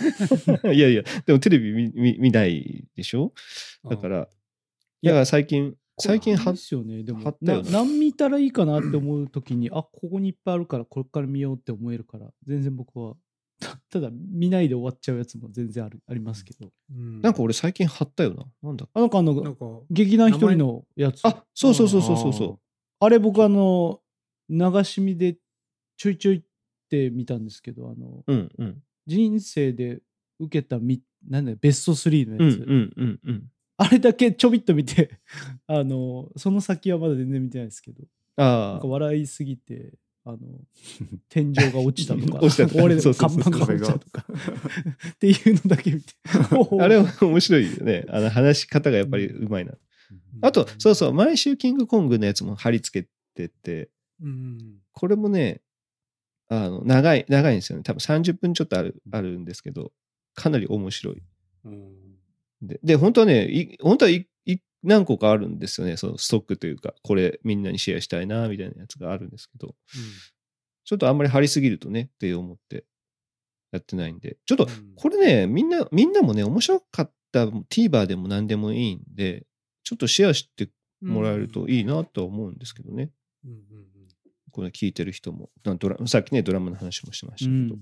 [0.73, 3.33] いやいや、でもテレビ見見見ないでしょ？
[3.89, 4.29] だから、
[5.03, 7.03] だから最近、最近はこれあれですよね。
[7.03, 13.15] でも貼ったよなな何見たらいいかなって思うときに、あ、ここにいっぱいあるから、これから見ようって思えるから、全然僕は、
[13.59, 16.71] た ただ見ないで終わっちゃうやつも全然あるありますけど。
[16.91, 18.45] うんなんか俺最近貼ったよな。
[18.61, 21.23] なんだあなんかあの、なんか、劇団一人のやつ。
[21.25, 22.59] あ、そうそうそうそうそうそ
[22.99, 24.01] あれ僕あの、
[24.49, 25.37] 流し見で
[25.97, 26.43] ちょいちょいっ
[26.89, 28.33] て見たんですけど、あの、う。
[28.33, 28.83] うんうん。
[29.05, 30.01] 人生で
[30.39, 32.59] 受けたみ、なんだよベスト3のうんうやつ。
[32.59, 33.51] んうんうん。
[33.77, 35.19] あれだけちょびっと見て、
[35.67, 38.03] あの、その先はまだ全然見てないですけど、
[38.37, 39.93] なんあか笑いすぎて、
[40.25, 40.37] あの、
[41.29, 44.25] 天井が落ちたとか、 落ちたとか俺が落ちたとか、
[45.11, 46.13] っていうのだけ見て。
[46.79, 48.05] あれは面白いよね。
[48.09, 49.73] あの話し方がやっぱりうまいな。
[50.41, 53.89] あと、そうそう、毎週キングコングのやつも貼り付けてて、
[54.21, 54.77] うん。
[54.93, 55.61] これもね、
[56.47, 57.83] あの長い、長いんですよね。
[57.83, 59.91] 多分30分ちょっとあるあるんですけど、
[60.35, 61.23] かなり面白い。
[61.65, 62.02] うん。
[62.67, 65.97] で、で本当はね、い本当はいい何個かあるんですよね。
[65.97, 69.75] そのストックというか、これみんなにシェアしたいな、みたいなやつがあるんですけど、
[70.85, 72.85] ちょっとあんまり貼りすぎるとねって思って
[73.71, 79.45] やってないんで、ちょっとうんこれね、みんな、みんなもね、面白かった TVer でも何でもいいんで、
[79.83, 80.69] ちょっとシェアして
[81.01, 83.11] もらえるといいなとは思うんですけどね。
[83.45, 83.93] うんうん
[84.53, 85.49] これ聞いてる人も。
[85.63, 87.75] なんドラさっきね、ドラマの話もしましうたけど。
[87.75, 87.79] ん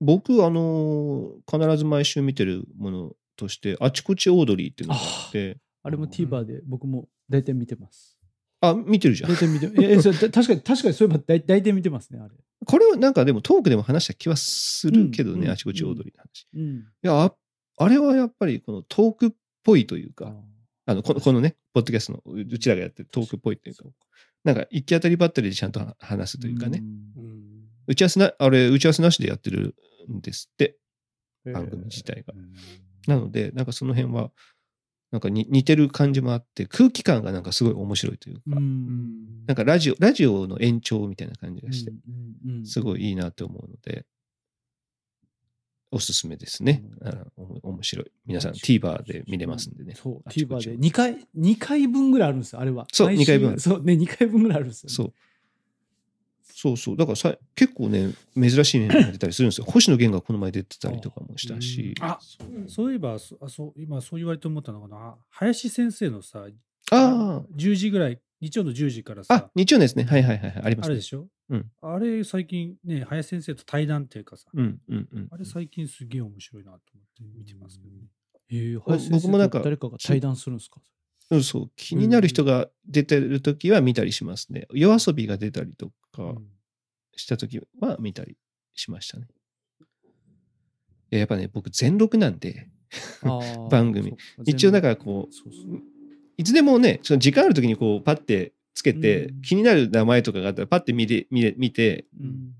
[0.00, 8.18] 僕、あのー必ず毎週見てるものとして、あちこちオードリーっていうのがあって、あれも TVer で僕も大体見てます。
[8.60, 9.36] あ、見てるじゃん大。
[9.36, 12.34] 体見て、え、えそれた 確かに、確かにそういえば大大体見てますね、あれ。
[12.64, 16.46] これはなんかでもトークでも話した気はするけどね、うんあちこちオードリーの話。
[16.52, 16.84] いうん。
[17.02, 17.36] やあ、
[17.78, 19.30] あれはやっぱりこのトークっ
[19.62, 20.34] ぽいというか、
[20.86, 23.84] あのこのこのね、ポッドキャストのううちらがやってるトークっぽいというか、
[24.44, 26.80] なんか行き当たりばったりでちゃんとは話すというかね、
[27.16, 27.46] うんうん
[27.88, 29.76] 打ち合わせな、あれ、打ち合わせなしでやってる
[30.10, 30.76] んですって、
[31.44, 32.34] えー番組自体が。
[33.06, 34.30] なので、なんかその辺は、
[35.12, 41.92] なんかに似てる感じもあって、空気感がなんかすごい面白いというか、うんなんかラジオ、ラジオの延長みたいな感じがして、
[42.64, 44.04] すごいいいなって思うので、
[45.92, 46.82] おすすめですね。
[47.02, 48.12] あのお面白い。
[48.26, 49.94] 皆さん TVer で見れますんでね。
[49.94, 52.86] そう、TVer ちで2回、2回分ぐらいあるんですよ、あれは。
[52.92, 55.12] そう毎週二回分そう、ね、2回分ぐらいあるんですよ、そう。
[56.58, 56.96] そうそう。
[56.96, 59.66] だからさ結構ね、珍しいメンバーが出たりするんですよ。
[59.68, 61.94] 星野源がこの前出てたりとかもしたし。
[62.00, 62.18] あ
[62.66, 66.46] そういえばそあそう今そう言われて思ったのかな林先生のさ
[66.90, 70.04] あ10時ぐらい日曜の10時からあ、あさ、日曜のですね。
[70.04, 70.62] はいはいはいはい。
[70.64, 71.02] ありますねあれで。
[71.02, 75.28] しょ、うんあれ最近ね林先生と対談っていうかさ、うんうんうん。
[75.30, 78.00] あれ最近すげえ面白いなと思って見てますけどね。
[78.48, 80.80] えー、僕林先生僕もなんかと誰かが対談するんですか？
[81.28, 81.70] うん、そう。
[81.76, 84.68] 気になる人が出てるときは見たりしますね。
[84.72, 86.46] 夜遊びが出たりとかうん。
[87.18, 88.36] したときは見たり
[88.74, 89.26] しましたね。
[91.10, 92.68] やっぱね、僕全録なんで、
[93.70, 94.14] 番組。
[94.44, 95.82] 一応だからこう、そうそう
[96.38, 99.42] いつでもね、その時間あるときにこうパッてつけて、うん。
[99.42, 102.06] 気になる名前とかがあったらパッて見れ見れ見て、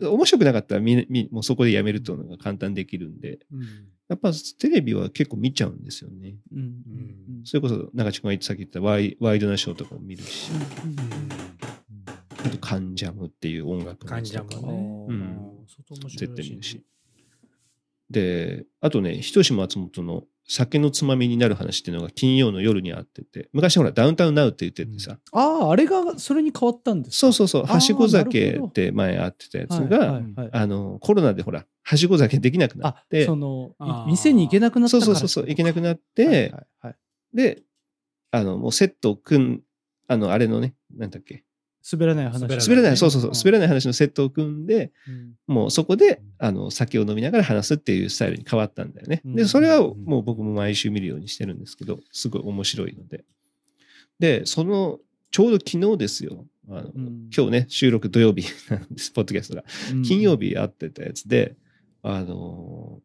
[0.01, 0.09] うん。
[0.15, 3.63] 面白くなかったら見見もうそこでやめるというのが簡単できるんで、うん。
[4.09, 6.37] やっぱテレビは結構見ちゃうんですよね。
[6.53, 10.51] うんうんそれこそ中地君が言ってさっき言ったワイワイドなショーとかも見るし、
[12.47, 14.67] あとカンジャムっていう音楽の感じだやつとか。
[14.69, 15.07] ね。
[15.09, 15.67] うん。
[16.17, 16.85] 絶対見るし。
[18.11, 27.19] で、あとね、ひとし松本の酒のつまみになる話っていうのが金曜の夜にあってて、昔ほらダウンタウンナウって言っててさ、ああ、あれがそれに変わったんですか。
[27.19, 33.75] そうそうそう、はしご酒って前あってたやつはいが、あの、コロナでほら、はしご酒できなくなっあて、その
[34.07, 35.07] 店に行けなくなったから。
[35.07, 36.97] そうそうそうそう、行けなくなって、はいはいはい。
[37.35, 37.63] で、
[38.31, 39.63] あの、もうセットを組ん、
[40.07, 41.43] あの、あれのね、なんだっけ、
[41.93, 42.41] 滑らない話。
[42.41, 43.31] 滑らない、そうそうそう。
[43.31, 45.35] うん、滑らない話のセットを組んで、うん。
[45.47, 49.23] もうそこで、あの、酒を飲みながら話すっていうスタイルに変わったんだよね。
[49.25, 49.49] で、うん。
[49.49, 53.25] それはもう僕も毎週見るようにしてるんですけど、すごい面白いので。
[54.19, 54.99] で、その、
[55.31, 56.47] ちょうど昨日ですよ。
[56.69, 57.31] あのうん。
[57.35, 59.65] 今日ね、収録土曜日なんです、ポッドキャストが。
[59.93, 60.03] うん。
[60.03, 61.55] 金曜日会ってたやつで、
[62.03, 63.01] あの、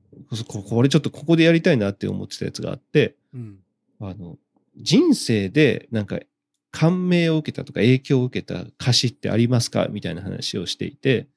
[0.48, 3.60] ここれちょっとここでやりたいなって思ってたやつがあって、うん。
[4.00, 4.38] あの、
[4.78, 6.20] 人生でなんか
[6.72, 9.88] 感銘を受けたとか影響を受けた歌詞ってありますか？
[9.90, 11.28] みたいな話をしていて、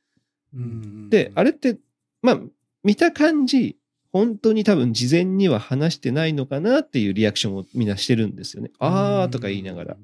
[0.55, 1.11] うん。
[1.11, 1.77] で、あれって、
[2.23, 2.41] まあ、
[2.85, 3.77] 見た感じ、
[4.13, 8.71] 本当に多分事前には話してないのかなっていうリアクションをみんなしてるんですよね。
[8.79, 9.97] あーとか言いながら、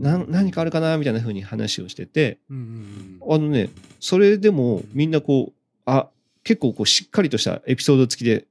[0.00, 3.20] 何かあるかなみたいな風に話をしてて、うん。
[3.28, 3.68] あのね、
[4.00, 6.08] それでもみんなこう、あ、
[6.42, 8.46] 結構こうしっかりとしたエピソード付きで、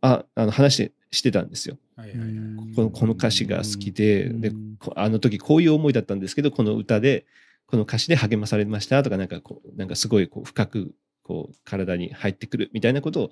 [0.00, 1.78] あ、あの話してたんですよ。
[1.96, 2.74] はいはいはい。
[2.74, 4.40] このこの歌詞が好きで、うん。
[4.40, 7.26] でこあの時こういう思いだったんですけどこの歌で
[7.66, 13.30] この歌詞で励まされましたとかなんかこうなんかすごいこう深くこう体に入ってくるみたいなことを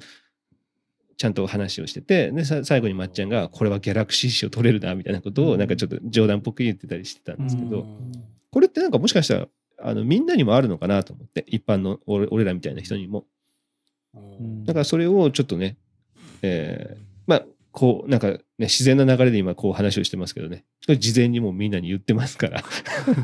[1.17, 7.87] ちゃんと話をしててでさ最後にまっちゃんがこれはギャラクシー賞取れるなみたいなことをなんかちょっと冗談っぽく言ってたりしてたんですけど、
[8.51, 9.49] これってなんかもしかしたら
[9.83, 13.27] あのみんなにもあるのかなと思って一般の俺俺らみたいな人にも。
[14.15, 14.65] うん。
[14.65, 15.77] だからそれをちょっとね、
[16.43, 20.65] えーまあ、こう、なんかね、自然な流れで今こう話をしてますけどね、
[20.99, 22.63] 事前にもうみんなに言ってますから、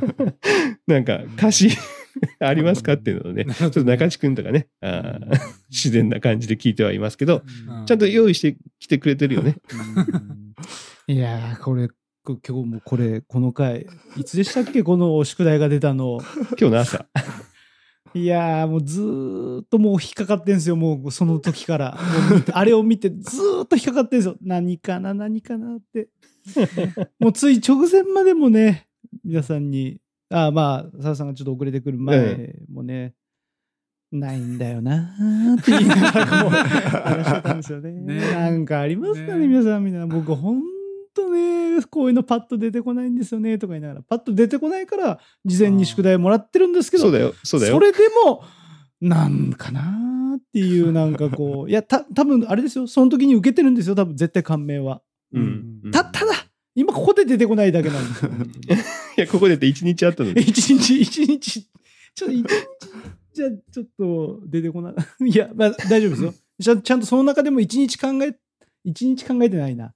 [0.87, 1.71] なんか歌詞
[2.41, 5.39] ありますかっていうのをね、ちょっと中地君とかね、あー
[5.71, 7.43] 自然な感じで聞いてはいますけど、
[7.87, 9.57] ちゃんと用意してきてくれてるよね。
[11.09, 11.15] うん。
[11.15, 11.89] いやーこれ
[12.25, 14.83] こ今日もこれこの回いつでしたっけ？
[14.83, 16.19] この宿題が出たの。
[16.59, 17.07] 今日の朝。
[18.14, 21.99] いやーもうずーっともう引っかかってんすよもうその時から。
[22.53, 24.37] あれを見てずーっと引っかかってんすよ。
[24.40, 26.09] 何かな何かなって。
[27.19, 28.87] もうつい直前までもね
[29.25, 33.14] 皆さんにあーまあ澤さんがちょっと遅れてくる前もね、
[34.12, 37.92] ないんだよなーって言いながらこう 話してたんですよね。
[37.92, 38.21] ね。
[38.33, 39.49] なんかありますかねね。
[39.49, 40.07] 皆さんみたいな。
[40.07, 40.76] 僕ほん
[41.17, 47.79] とねこういうのパッと出てこないんですよねとか言いながらパッと出てこないから事前に宿題もらってるんですけどそうだよ、そうだよ。
[47.79, 48.45] れでも
[49.01, 55.01] なんかなーっていうなんかこういやた多分あれですよその時に受けてるんですよ多分絶対感銘は
[55.33, 55.91] うん。
[55.93, 56.33] たただ
[56.75, 58.31] 今ここで出てこないだけなんですよ
[59.17, 60.43] いや、ここでって一日あったのに。
[60.43, 61.63] 一日一日
[62.15, 62.49] ちょっと一日
[63.33, 64.95] じゃちょっと出てこない
[65.29, 68.35] いやまあ大丈夫ですよちゃちゃんとその中でも一日考え
[68.85, 69.93] 一日考えてないな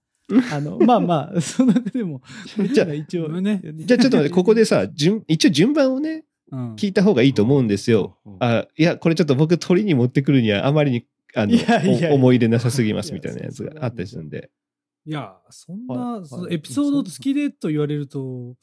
[0.53, 2.23] あのまあまあ その中でも
[2.73, 3.41] じゃあ一応。
[3.41, 3.61] ね。
[3.63, 6.75] じゃあちょっと待って、ここでさ、順一応順番をね、うん。
[6.75, 8.19] 聞いた方がいいと思うんですよ。
[8.41, 14.51] あいや、これちょっと僕鳥に持ってくるにはあまりにあの思い入れなさすぎますみたいなやつがあったりするんで。
[15.07, 16.27] いや、そんはいな、はい。
[16.27, 18.57] そのエピソード付きでと言われると、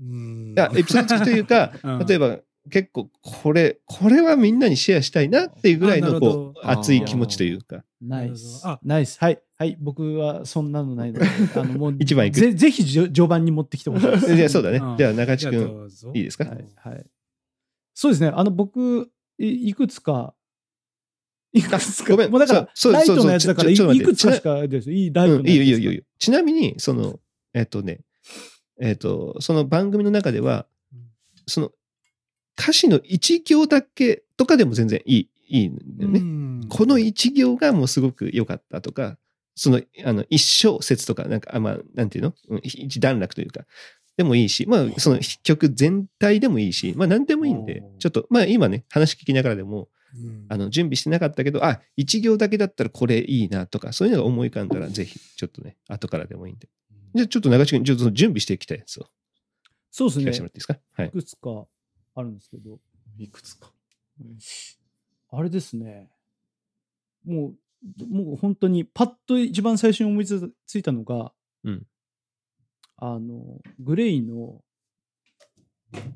[0.00, 0.52] うん。
[0.52, 2.06] いや、エピソード付きというか うん。
[2.06, 2.38] 例えば
[2.70, 7.84] 結構これ、これはみんなにシェアしたいなっていうぐらいのこう熱い気持ちというか。
[8.00, 8.62] ナイス。
[8.66, 9.18] あナイス。
[9.18, 9.40] はい。
[9.56, 9.76] はい。
[9.80, 11.26] 僕はそんなのないので、
[11.56, 14.36] あの、もう、一番いくぜぜひじょ序盤に持ってきてほしいです。
[14.36, 14.96] じゃあそうだねうん。
[14.96, 16.44] じゃあ中地君、いいですか？
[16.44, 16.64] はい。
[16.76, 17.06] はい。
[17.94, 18.28] そうですね。
[18.28, 20.34] あの、僕、いいくつか、
[21.52, 24.92] いくつか、ごめんもうだから、そうそうライトのやつだから、いちょちょちょっと待っていくつかしかです。
[24.92, 26.04] いいライトのうん、いいよいいよいいよやいいよ。
[26.18, 27.20] ちなみに、その、
[27.54, 28.00] えっとね、
[28.80, 31.00] えっと、その番組の中ではうん、
[31.46, 31.72] その、
[32.58, 36.20] 歌詞の一行だけとかでも全然いい、いいんだよね。
[36.20, 39.18] うんこの一行がもうすごく良かったとか、
[39.54, 42.34] その、あの、一小節とか、なんか、あまあ、なんていうの？
[42.48, 43.64] うん一段落というか、
[44.16, 56.68] でもいいし、まあ、その曲全体でもいいし、まあ、何でもいいんでちょっと、まあ、今ね、話聞きながらでも、うんあの、準備してなかったけど、あ、一行だけだったらこれいいなとか、そういうのが思い浮かんだら、ぜひ、ちょっとね、後からでもいいんで。
[57.14, 59.06] じゃあ、ちょっと長地君、ちょっと準備してきたやつを
[59.90, 60.52] そうですね聞かせてもらっ。
[60.52, 60.78] ていいですか？
[60.92, 61.10] はいい。
[61.10, 61.66] くつか
[62.16, 62.80] あるんですけど、
[63.18, 63.70] いくつか。
[65.30, 66.10] あれですね。
[67.24, 67.54] も
[68.00, 71.86] う、もう本当にパッと一番最初に思いつついたのが、うん
[72.98, 74.62] あの、グレイの、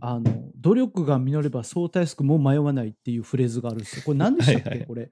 [0.01, 4.03] あの、努力が実ればそうたやすくもう迷わないっていうフレーズがあるんですよ。
[4.05, 5.11] これ何でしたっけ、はいはいこれ。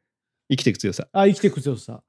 [0.49, 1.07] 生きていく強さ。
[1.13, 2.03] あ、生きてく強さ。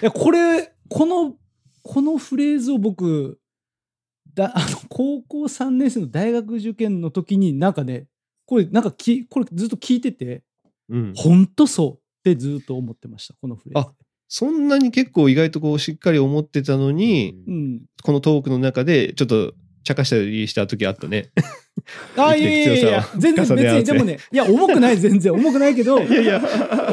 [0.00, 1.36] いや、これ、この、
[1.82, 3.40] このフレーズを僕、
[4.34, 8.06] だあの高校3年生の大学受験の時になんかね、
[8.46, 10.42] これなんかき、これずっと聞いてて、
[10.88, 11.12] うん。
[11.14, 13.88] ほんとそうってずっと思ってました、このフレーズ。
[13.88, 13.92] あ
[14.28, 17.82] そんなに結構意外とこう、しっかり思ってたのに、うん。
[18.02, 21.30] このトークの中で、ちょっと、茶化したりした時あったね。
[22.16, 26.42] あ、いやいやいや全然別に、でもね、いや、重くない、全然、重くないけど、いやいや、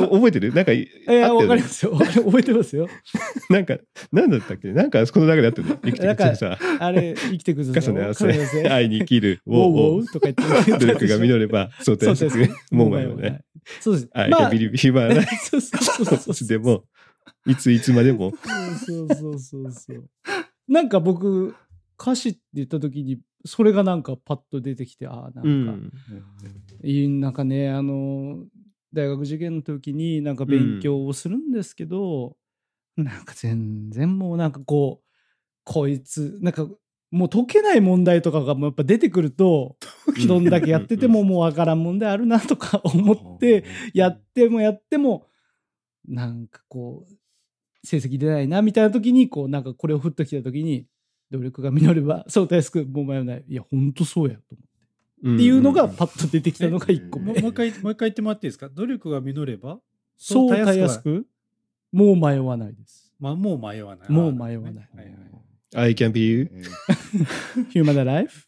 [0.10, 0.54] お覚えてる？
[0.54, 1.96] なんか、いいや、わかりますよ。
[1.96, 2.88] 覚えてますよ。
[3.50, 3.78] なんか、
[4.12, 4.70] なんだったっけ？
[4.74, 5.80] なんか、そこの中であったよね。
[5.86, 6.60] 生きていく強さ。
[6.80, 7.74] あれ、生きてくぞ。
[7.80, 8.70] 重ね合わせ。
[8.70, 9.42] 愛に生きる。
[9.48, 10.86] ウォーウォーとか言って。
[10.86, 12.14] 努力が実れば、そうだ。
[12.72, 13.42] もう前もね。。
[13.80, 14.10] そうです。
[14.14, 15.28] 愛がビリビリはない。
[15.50, 16.48] そうそうそう。
[16.48, 16.84] でも、
[17.46, 18.34] いついつまでも。
[18.86, 20.04] そうそうそうそう。
[20.68, 21.56] なんか僕、
[22.00, 25.92] 歌詞って言った時に、それがなんかパッと出てきて、ああ、なんか、うん。
[26.84, 28.46] いいなんかね、あの、
[28.94, 32.36] 大学受験の時になんか勉強をするんですけど、
[32.98, 35.08] なんか全然もうなんかこう、
[35.64, 36.68] こいつ、なんか
[37.12, 39.78] もう解けない問題とかがもうやっぱ出てくると、
[40.28, 45.28] どんだけやっててももうわからん問題あるなとか思って、やってもやっても、
[46.08, 47.14] なんかこう、
[47.88, 50.86] 成績出ないなみたいな時に、こうなんかこれを振っときた時に、
[51.32, 53.44] 努力が実れば、そうたやすく、もう迷わない。
[53.48, 54.72] いや、ほんとそうやと思って。
[55.22, 57.28] っていうのがパッと出てきたのが1個目。
[57.28, 58.70] もうもう一回、もう一回言ってもらっていいですか？
[58.70, 59.80] 努力が実れば
[60.18, 61.26] そうたやはすく、
[61.92, 63.14] もう迷わないです。
[63.20, 64.12] まあ、もう迷わない。
[64.12, 65.16] もう迷わないはいはい
[65.74, 66.52] I can be you.
[67.70, 68.48] ヒューマンライフ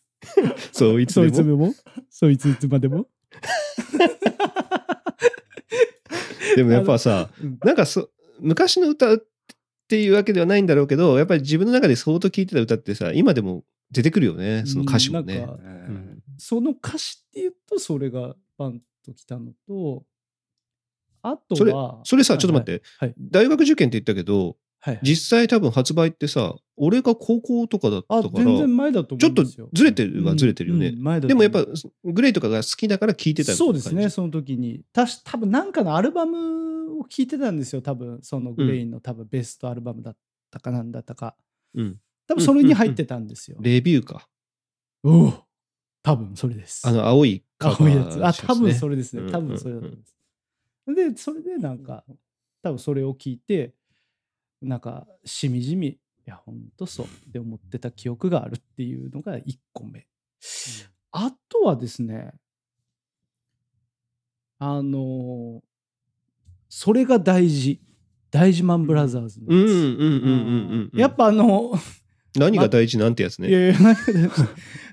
[0.71, 1.57] そういつでも？
[1.57, 1.73] も
[2.09, 3.07] そいついつまでも？
[6.55, 9.17] でもやっぱさうん、なんかそ、昔の歌
[9.93, 15.45] っていうわけではないんだろうけど、やっぱり自分の中で相当聴いてた歌ってさ、今でも出てくるよね、その歌詞もね。
[15.47, 15.51] う
[15.91, 16.19] ん。
[16.39, 20.03] その歌詞って言うとそれがバンときたのと
[21.21, 23.15] あとそれは、それさ、ちょっと待って、はいはい。
[23.19, 30.87] 大学受験って言ったけど、はいはい実際多分発売ってさ、俺が高校とかだったあから、全然前だと思ちょっとうんですよずれてるはずれてるよね。
[30.87, 31.65] うんうん前だとでもやっぱ
[32.03, 40.17] グレイとかが好きだから聴いてたそうですねその時にたし多分なんかのアルバムを聴いてたんですよ多分そのグレインの多分ベストアルバムだっ
[40.51, 41.35] たかなんだったか
[41.75, 41.99] うん。
[42.27, 44.27] 多分それに入ってたんですよ、レビューか。
[45.03, 45.33] おお
[46.03, 48.25] 多分それですあの、青い青いやつ。
[48.25, 49.23] あ、多分それですね。
[49.23, 50.15] うん多分それだと思います。
[51.15, 52.03] で、それでなんか、
[52.61, 53.73] 多分それを聞いて、
[54.63, 60.07] なんか、しみじみ、いや、ほんとそうって思ってた記憶があるっていうのが1個目。
[61.11, 62.33] あとはですね、
[64.59, 65.61] あの
[66.69, 67.81] それが大事。
[68.31, 70.99] 大事マンブラザーズのやつうんうんうんうんうんうん。
[70.99, 71.73] やっぱあの、
[72.35, 73.49] 何が大事なんてやつね。
[73.49, 74.01] いやいや、なんか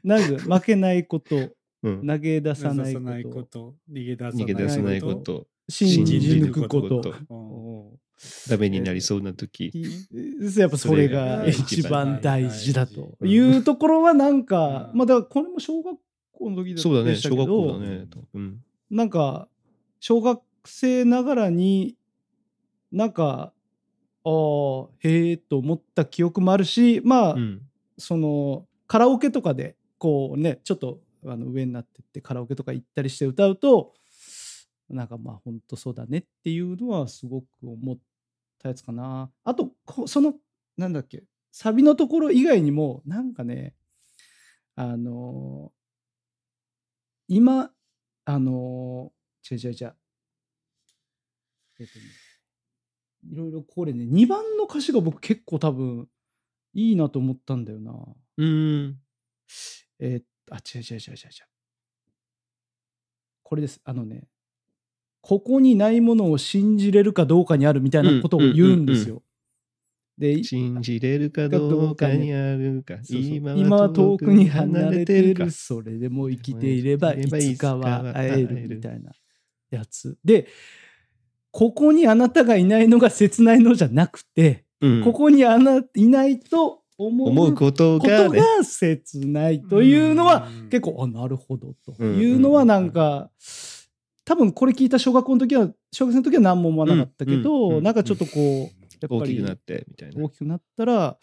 [0.05, 1.37] なんか負けないこと、
[1.83, 7.15] うん投げ出さないさないこ、ことと、逃げ出さ逃げ出さないこと、信じ抜くことと。
[7.31, 8.00] うん
[8.49, 9.73] ダメになりそうな時。
[10.57, 15.99] やっぱそれが一番大事だというところはなんか、うんまあだからこれも小学
[16.33, 18.07] 校の時だそうだね、小学校だど、ね。
[18.35, 18.65] うん。
[18.91, 19.49] なんか
[20.01, 21.97] 小学生ながらに
[22.93, 23.53] なんか
[24.25, 27.63] ああへえと思った記憶もあるしまあ、うん。
[27.97, 33.93] そのカラオケとかでこうねちょっとあの上になってってカラオケとか行ったりして歌うと
[34.89, 37.97] なんかまあ本当そうだねっていうのはすごく思っ
[38.61, 40.35] たやつかなあとこその
[40.77, 43.75] なんだっけサビのところ以外にもなんかね
[44.77, 45.73] あの
[47.29, 47.71] 今
[48.25, 49.13] あの
[49.51, 49.95] 違う違う違う
[51.81, 52.05] えっとね
[53.29, 56.09] いろいろこれね、2番の歌詞が僕結構多分
[56.75, 57.93] いいなと思ったんだよな。
[58.39, 58.99] うん。
[59.99, 61.47] えーあ、違う違う違う違う違う。
[63.43, 63.81] これです。
[63.85, 64.25] あのね、
[65.21, 69.23] ここにないものを信じれるかどうかにあるみたいなことを言うんですよ。
[70.19, 72.97] で、信じれるかどうかにあるか。
[73.09, 75.51] 今今は遠くに離れてかる。
[75.51, 79.13] それでも生きていればいつかは会えるるみたいな
[79.71, 80.19] やつ。
[80.25, 80.47] で、
[81.51, 88.29] ここにあなたがいないのが切ないのじゃなくて、うんここにあないないと思思ううこことがね。
[88.29, 93.31] とが切ないというのは結構、あ、なるほどというのはなんか、
[94.31, 98.41] 多分これ聞いた小学校の時は、小学生の時は何も思わなかったけうんうんど、うんなんかちょっとこう、
[99.03, 100.25] やっぱり大きくなってみたいな。
[100.25, 101.19] 大きくなったら、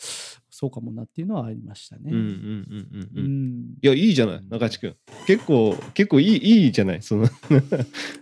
[0.49, 2.01] そうかもなっていうのはありましたね。
[2.07, 3.59] うんうんうんううんうん。
[3.59, 4.93] んいや、いいじゃない、中地君。
[5.25, 7.01] 結構、結構いい、いいじゃない。
[7.01, 7.27] その、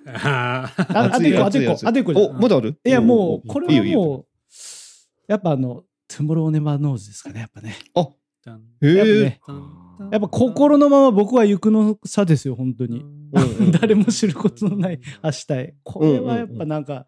[0.05, 2.77] あああと一個、あと一個、あと一個お、まだある？
[2.85, 4.25] いや、もう、おこれいいよいいよはもう、
[5.27, 7.75] やっぱあの、トゥモローネバーノーズですかね、やっぱね。
[7.95, 8.09] あ、あ。
[8.81, 9.65] へえやっぱね。
[10.11, 12.99] やっぱ心のまま僕は行くのさですよ、本当に。
[12.99, 13.71] うん。
[13.79, 15.75] 誰も知ることのない明日へ。
[15.83, 17.07] これはやっぱなんか、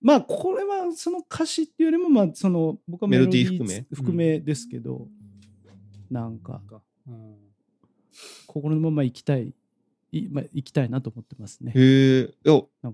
[0.00, 3.86] まあこれはその歌詞っていうよりも、まあその僕はメロディー含め。
[3.92, 5.08] 含めですけど、
[6.10, 6.62] なんか
[7.06, 7.34] うん。
[8.46, 9.54] 心のまま行きたい、
[10.10, 11.72] いまあ、行きたいなと思ってますね。
[11.74, 12.34] へえ。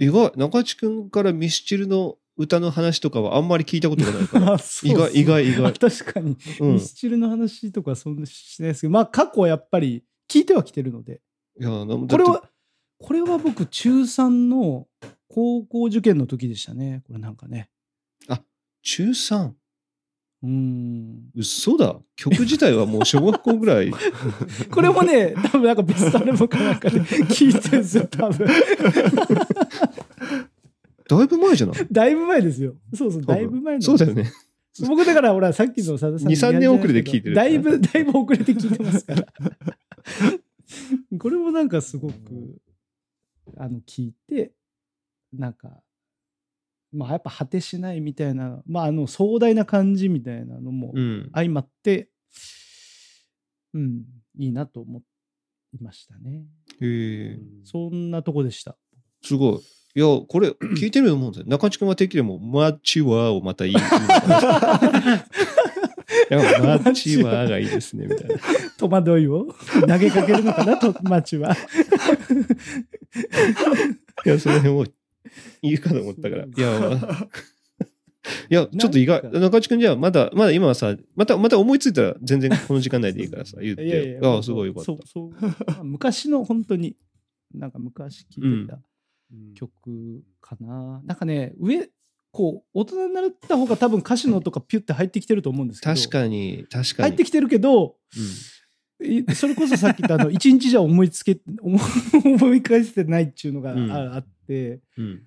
[0.01, 4.59] 意外、中地君からミスチルの歌の話とかはあんまり聞いたことがないから。
[4.82, 5.91] 意外、意外、意あ外。
[5.91, 6.70] 確かに、うん。
[6.70, 11.20] いミスチルの話とかそんなしないですけど、まあ過去はやっぱり聞いてはきてるので、
[11.59, 12.51] や、なこれ、は、
[12.99, 14.89] これは僕中3の
[15.28, 17.03] 高校受験の時でしたね。
[17.07, 17.70] これなんかね。
[18.26, 18.45] だって
[18.82, 19.53] 中 3?
[20.43, 21.30] うーん。
[21.35, 21.97] 嘘だ。
[22.16, 23.93] 曲自体はもう小学校ぐらい。
[24.70, 28.49] これもね、多分なんかベストアルバムかなんかで聞いてるんですよ、多分。
[31.18, 31.86] だいぶ前じゃない？
[31.90, 32.74] だいぶ前ですよ。
[32.94, 33.82] そうそう、だいぶ前の。
[33.82, 34.32] そうだよね。
[34.88, 39.26] 僕だから、ほら、さっきのさださん2 3年遅れで聞いてるだいぶ、だいぶ遅れて聞いてますから。
[41.18, 42.60] これもなんかすごく、
[43.56, 44.52] あの、聞いて、
[45.32, 45.80] なんか、
[46.92, 51.30] まあやっぱ果てしないみたいな、まああの壮大な感じみたいなのもうん。
[51.32, 52.08] 相まって、
[53.72, 54.04] うん、
[54.38, 55.02] いいなと思
[55.72, 56.46] いましたね。
[56.80, 57.38] へえ。
[57.64, 58.76] そんなとこでした。
[59.22, 59.60] すごい。
[59.97, 61.47] いや、これ、 聞いてみると思うんですよ。
[61.49, 63.72] 中地君は敵でも、マッチはをまたいい。
[63.72, 63.74] い
[66.30, 68.34] やマッチはがいいですね、みたいな。
[68.76, 69.47] 戸惑いを？
[69.86, 71.57] 投げかけるのかなと、町は？
[74.26, 74.84] いや、その辺を
[75.62, 76.45] 言うかと思ったから。
[76.45, 77.28] いや、まあ
[78.51, 83.84] いや、ちょっと意外中地君じゃあ、まだ、まだ今はさ、また、また思いついたら全然この時間内でいいからさ、言って。
[83.84, 84.99] いやいやああ、すごいよかったそう。
[85.07, 86.97] そうまあ昔の本当に、
[87.53, 88.78] なんか昔聴いてた
[89.55, 91.03] 曲かな。
[91.05, 91.89] なんかね、上、
[92.30, 95.95] こう、大人になった方が多分歌詞のとかピュって入ってきてると思うんですけど。
[95.95, 97.09] 確かに、確かに。
[97.09, 98.24] 入ってきてるけど、うん
[99.03, 101.80] いそれこそさっき言ったあの一日じゃ思いつけ思い
[102.24, 103.74] 思い返してないっていうのが
[104.14, 105.26] あってうん。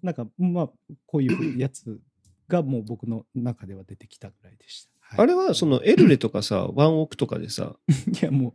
[0.00, 0.70] なんかまあ
[1.06, 2.00] こういうやつ
[2.46, 4.97] がもう僕の中では出てきたぐらいでした。
[5.10, 8.52] はいあれは、その、 エルレとかさ、ワンオクとかでさ、 いやもう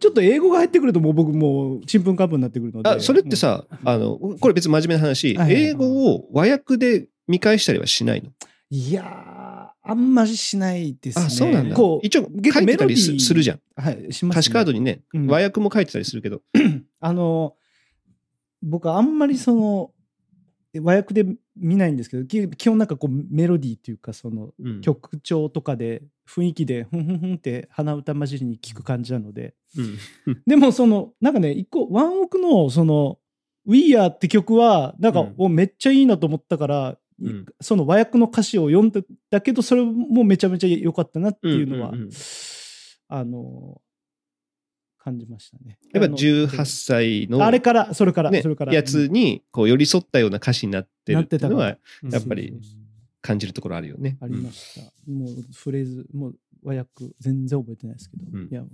[0.00, 8.30] ちょっと英語が入ってくるともう僕もうちんぷんかんぷんになってくるのであ、それってさ、あの、これ別に真面目な話、英語を和訳で見返したりはしないの？
[8.70, 9.52] いやー
[9.84, 11.24] あんまりしないですね。
[11.26, 12.00] あ、そうなんだこ。
[12.02, 13.60] う一応書いてたりするじゃん。
[13.76, 14.40] はいします、ね。
[14.40, 16.42] 歌詞カードにね、うん和訳も書いてたりするけど。
[17.00, 17.54] あの、
[18.62, 19.90] 僕はあんまりその、
[20.80, 24.80] 和訳で見ないんですけど、き基本なんかこうメロディーっていうか、そのうん。
[24.80, 29.98] 曲調とかで雰囲気で、ふんふんふんって鼻歌混じりに聞く感じなので、うん。
[30.46, 33.18] でもその、なんかね、一個、ワンオクのその、
[33.66, 35.34] We Are って曲は、なんか、うん。
[35.36, 37.46] おめっちゃいいなと思ったから、うん。
[37.60, 42.10] その和訳の歌詞を読んだだけど、それもめちゃめちゃ良かったなっていうのは、うんうんうん
[43.14, 43.81] あの、
[45.02, 45.78] 感じましたね。
[45.92, 48.72] やっぱあの18歳の、あれから、それから、ねそれから。
[48.72, 51.76] やつにこう寄り添ったような歌詞になってるっていうのは
[52.10, 52.54] やっぱり
[53.20, 54.16] 感じるところあるよね。
[54.20, 54.92] ありました。
[55.10, 58.64] もうフレーズ、もう和訳、全然覚えてないですけど、うんいや、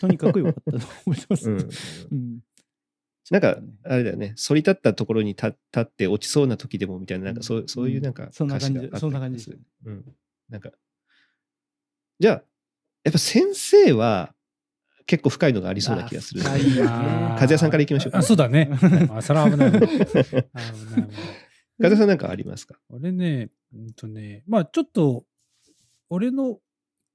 [0.00, 1.50] とにかく良かったと覚えてます。
[1.50, 1.68] うんうん
[2.12, 2.38] うん
[3.30, 10.04] なんかあれだよね、反り立ったところに立立って落ちそうな時でもみたいな、なんかそうそういうなんかそんな感じそんな感じ気がするうん。
[10.48, 10.70] なんか、
[12.18, 12.34] じゃあ、
[13.04, 14.34] やっぱ先生は
[15.08, 16.42] 結構深いのがありそうな気がする。
[16.46, 18.70] ああー和也さんから行きましょうかあそうだね。
[19.10, 19.72] あそれは危ない。
[19.72, 20.44] 危ない危ない
[21.80, 22.78] 風さんなんかありますか？
[22.90, 25.24] 俺ね、うんとね、まあちょっと、
[26.10, 26.60] 俺の、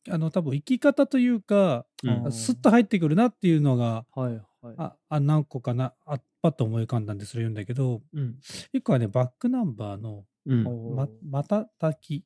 [0.10, 4.76] あの、多分生き方というか、うんスッと入ってくるなっていうのが、はいはい。
[4.78, 8.40] あ、あ何個かな、あパッと思い浮かんだんでそれ言うんだけど、うん。
[8.74, 10.68] 一個はね、バックナンバーのうん。
[10.68, 12.26] おま、またたき、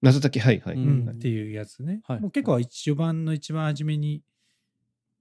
[0.00, 0.76] 謎解き、はいはい。
[0.76, 2.00] うんうんっていうやつね。
[2.04, 4.22] はいもう結構一番の一番初めに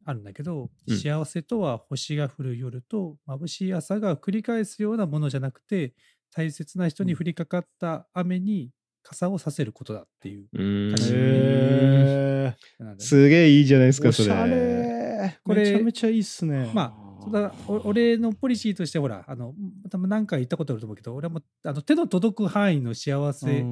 [0.08, 5.94] あるんだけど、うん幸せとは星が降る夜と眩しい朝が繰り返すようなものじゃなくて、
[6.34, 8.72] 大切な人に降りかかった雨に
[9.04, 10.48] 傘をさせることだっていう。
[10.54, 14.32] うーん歌詞へーなんだねすげえいいじゃないですか、それ。
[14.32, 16.72] おしゃれこれめちゃめちゃいいっすね。
[16.74, 19.54] まそうだ俺のポリシーとしてほらあの
[19.90, 23.64] 多分何回言ったことあると思うけど俺はもうあの手の届く範囲の幸せ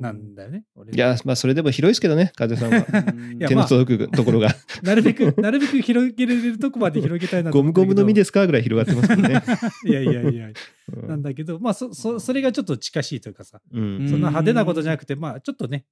[0.00, 0.64] なんだよね。
[0.74, 2.78] 俺いや、まあ、それでも広いですけどね、風さんは。
[3.38, 4.54] いや手の届くところが。
[4.82, 9.42] なるべくなるべく広げれるとこまで広げたいなとゴムゴムの実ですかぐらい広がってますもんね。
[9.86, 10.50] いやいやいや
[10.92, 15.86] うんなんだけどまあそそそれがちょっと近しいというかさうんそんな派手なことじゃなくてまあちょっとね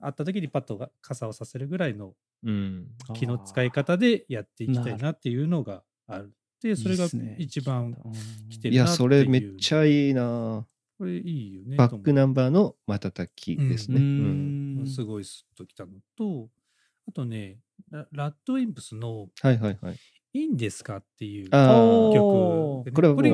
[0.00, 2.86] 会った時にパッと傘をさせるぐらいのうん。
[3.14, 6.32] 気の使い方でやっていきたいなっていうのがある。
[6.62, 7.06] でそれが
[7.38, 7.94] 一番
[8.48, 9.08] 来ていや、るなっていう。
[9.08, 10.66] それめっちゃいいな
[10.98, 11.76] これいいよね。
[11.76, 13.98] バックナンバーの瞬きですね。
[13.98, 16.48] ううんんすごいスッときたのと、
[17.08, 17.58] あとね、
[17.90, 19.96] ララッドインプスのはいはいはい。
[20.32, 22.94] いいんですかっていう曲でね。
[22.94, 23.30] これはこれ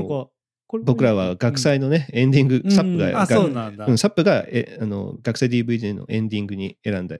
[0.80, 2.70] 僕らは学祭のね、エンディング、うん。
[2.70, 3.86] サップが、あ、がそうなんだ。
[3.86, 7.18] うん、サップがえあの学祭 DVD のエンディングに選んだ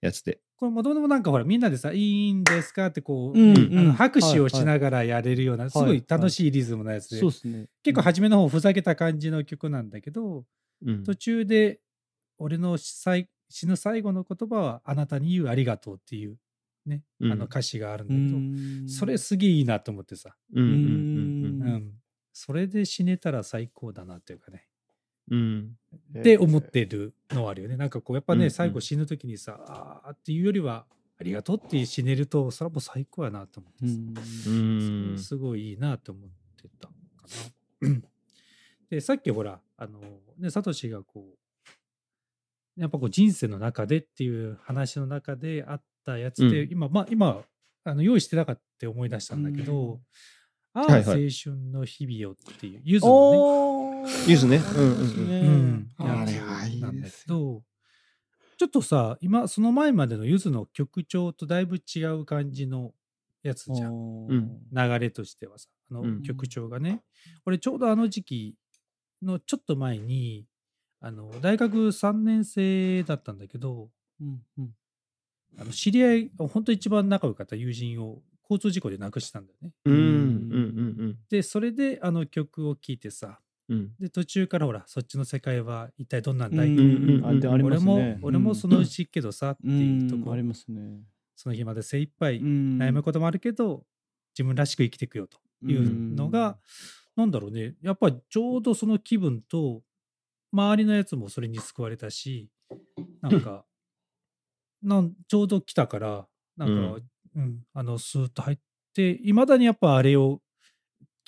[0.00, 0.38] やつで。
[0.56, 3.92] これもともとなんかほら、みんなでさ、いいんですかってこう、うんねあのうん。
[3.92, 5.70] 拍手をしながらやれるような、い。
[5.70, 7.66] すごい楽しいリズムのやつで、そうですね。
[7.82, 10.44] 結構初めの方ふざけた感じの曲なんだけど、
[10.84, 11.02] うん。
[11.02, 11.80] 途中で
[12.38, 16.36] 俺の最死ぬ最後の言葉はあなたに言うありがとうっていう
[16.86, 17.32] ね、うん。
[17.32, 18.88] あの歌詞があるんだうけど、ん。
[18.88, 20.76] それすげえいいなと思ってさ、うんうんうん。
[20.76, 21.92] うん、
[22.32, 24.66] それで死ねたら最高だなっていうかね、
[25.30, 25.38] うん。
[26.14, 27.76] うんって思ってるのはあるよね。
[27.76, 30.86] なんかこうやっぱね、うん最後死ぬ時にさ、あーっていうよりは
[31.20, 35.18] ありがとうって死ねると、それはもう最高やなと思ってさ、うん。
[35.18, 36.30] すごいいいなと思っ
[36.60, 36.94] てたか
[37.82, 38.00] な。
[38.90, 40.00] で、さっきほら、あの、
[40.38, 41.24] ね、サトシがこ
[42.76, 46.72] う、やっぱこう人生の中でっていう話の中であったやつで、うん。
[46.72, 47.42] 今、まあ今、
[47.84, 50.00] あの用意してなかったって思い出したんだけど、
[50.74, 51.24] ああ、はいはい。
[51.24, 54.56] 青春の日々よっていう、ゆずのね、ゆずね。
[54.56, 62.92] うんうんうんうん、あれはいいですちょっとさ、今、その前までのゆずの曲調とだいぶ違う感じの
[63.42, 64.26] やつじゃん。
[64.28, 67.02] うん流れとしてはさ、あのうん曲調がね。
[67.44, 68.54] 俺、ちょうどあの時期
[69.20, 70.46] のちょっと前に、
[71.00, 74.70] あの大学3年生だったんだけど、うんうん。
[75.58, 78.22] あの知り合い、本当一番仲良かった友人を
[78.52, 79.72] 交通事故で亡くしたんだよね。
[79.84, 83.78] うんうんで、それであの曲を聴いてさ、うん。
[83.78, 90.22] うんで、途中からほら、そっちの世界は一体どんなんだい、うんうんうんあでありま俺も、俺もそのうち行くけどさ、っていうとこ。
[90.26, 91.02] うんありますね。
[91.34, 93.84] その日まで精一杯悩悩むこともあるけど、
[94.34, 96.58] 自分らしく生きていくよというのが、
[97.16, 99.82] なんだろうね、やっぱりちょうどその気分と、
[100.52, 102.50] 周りのやつもそれに救われたし、
[103.20, 103.64] なんか、
[104.82, 108.58] なんちょうど来たから、なんか、うん、あの、スーッと入っ
[108.94, 110.40] て、いまだにやっぱあれを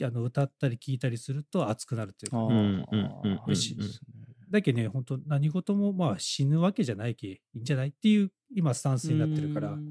[0.02, 2.86] あの歌ったり聞いたりすると熱くなるっていうか、うんうん
[3.24, 4.24] うん嬉しいですね。
[4.50, 9.90] だけどね、本当何事もまあ死ぬわけじゃないけ、いいんじゃないっていう今スタンスになってるから、うん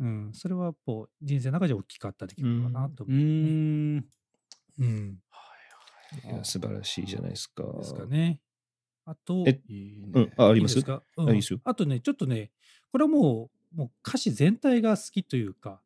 [0.00, 3.24] うん、それはこう人生の中で大きかった出来事かなとう思う、ね。
[3.24, 4.06] ん。
[4.78, 5.18] うん。
[6.24, 7.62] いや素晴らしいじゃないですか。
[7.62, 8.40] ですかね。
[9.04, 10.78] あと、えいいねうん、あ、あります？
[10.78, 12.50] いいですか、うんあいいですよあとね、ちょっとね、
[12.90, 15.80] これはもう、もう歌詞全体が好きというか、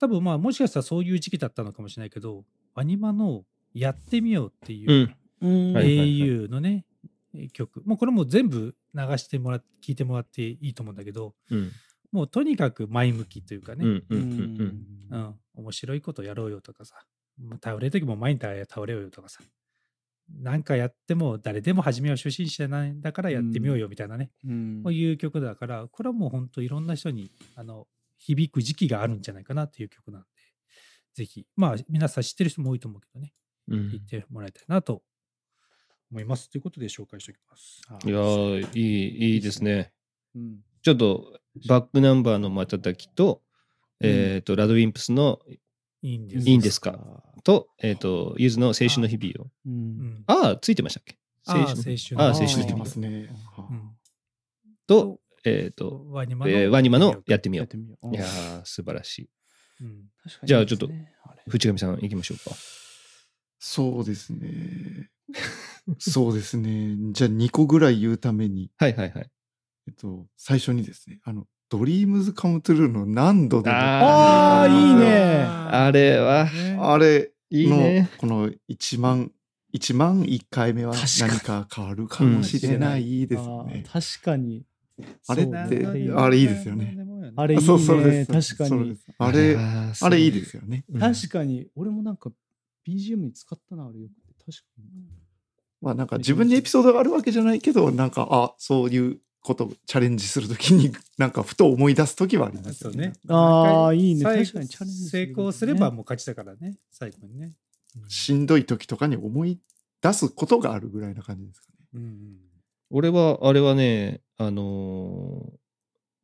[0.00, 2.44] 多分まあもしかしたらそういう時期だったのかもしれないけど、
[2.74, 3.44] アニマの
[3.74, 6.84] やってみようっていう au のね、
[7.52, 11.70] 曲、もうこれも全部流してもらって、聞いてもらっていいと思うんだけど、うん。
[12.12, 14.86] もうとにかく前向きというかね、うん。
[15.54, 16.96] 面白いことやろうよとかさ、
[17.62, 19.40] 倒れる時も毎日倒れようよとかさ、
[20.38, 24.80] なんかやっても誰でも初めは初心者なんだからやってみようよみたいなね、うん。
[24.82, 27.86] こういう曲だから、これはもう本当いろんな人にあの
[28.18, 30.26] 響く時期があるんじゃないかなっていう曲なんで、
[31.14, 33.32] ぜひ、まあ皆さん知ってる人も多いと思うけどね、
[33.68, 33.90] うん。
[33.90, 35.02] 聴いてもらいたいなと
[36.10, 36.48] 思います。
[36.50, 37.82] ということで紹介しておきます。
[37.88, 38.80] あいやーい。
[38.80, 39.92] い、いいですね。
[40.34, 40.58] うん。
[40.82, 43.42] ちょっと、バックナンバーの瞬きと、
[44.00, 45.40] えっと、ラドウィンプスの、
[46.02, 46.48] いいんです。
[46.48, 47.22] いいんですか？
[47.42, 49.50] と、えっと、ゆずの青春の日々を。
[50.26, 51.18] ああ、ついてましたっけ？
[51.46, 51.68] 青春
[52.16, 53.08] ああ、青のついて春の日々ますね。
[53.58, 53.90] うん
[54.86, 58.14] と、えっと、ワニマのえーワニマのやってみよやってみようう。
[58.14, 59.30] いやー、素晴らしい。
[59.82, 62.56] うん確かにじゃあちょっといいですねあれ藤上さん、行きましょうか。
[63.58, 65.10] そうですね。
[65.98, 66.96] そうですね。
[67.12, 69.30] じゃあ2個ぐらい言うために、はいはいはい。
[69.86, 78.10] えっと、最初にですね、あの、ドリームズカムトゥルーの何度でもあーいいねあれはねあれのいいね。
[78.18, 79.30] この1万
[79.72, 84.16] 1万1回目は何か変わるかもしれないですあねー。
[84.18, 84.64] 確かに。
[85.28, 86.96] あれってねあれいいですよね
[87.36, 87.66] あれいいね。
[87.66, 88.96] です確かに。
[89.18, 90.84] あれ、はあれいいですよね。
[90.92, 91.66] うん確かに。
[91.76, 92.30] 俺もなんか
[92.86, 94.44] BGM に使ったな、あれよく。
[94.44, 94.84] 確かに。
[95.80, 103.14] まあなんか自分にエピソードがあるわけじゃないけど、なんか、あ、そういうことチャレンジするときに、なんかふと思い出すときはありますよね。
[103.28, 104.24] ああ、いいね。
[104.24, 107.52] 確かにチャレンジす成る功すればもう勝ちだからね、最後にね。
[108.08, 109.58] しんどい時とかに思い
[110.00, 111.76] 出すことがあるぐらいな感じですかね。
[111.94, 112.36] うんうん
[112.92, 115.60] 俺は、あれはね、あのー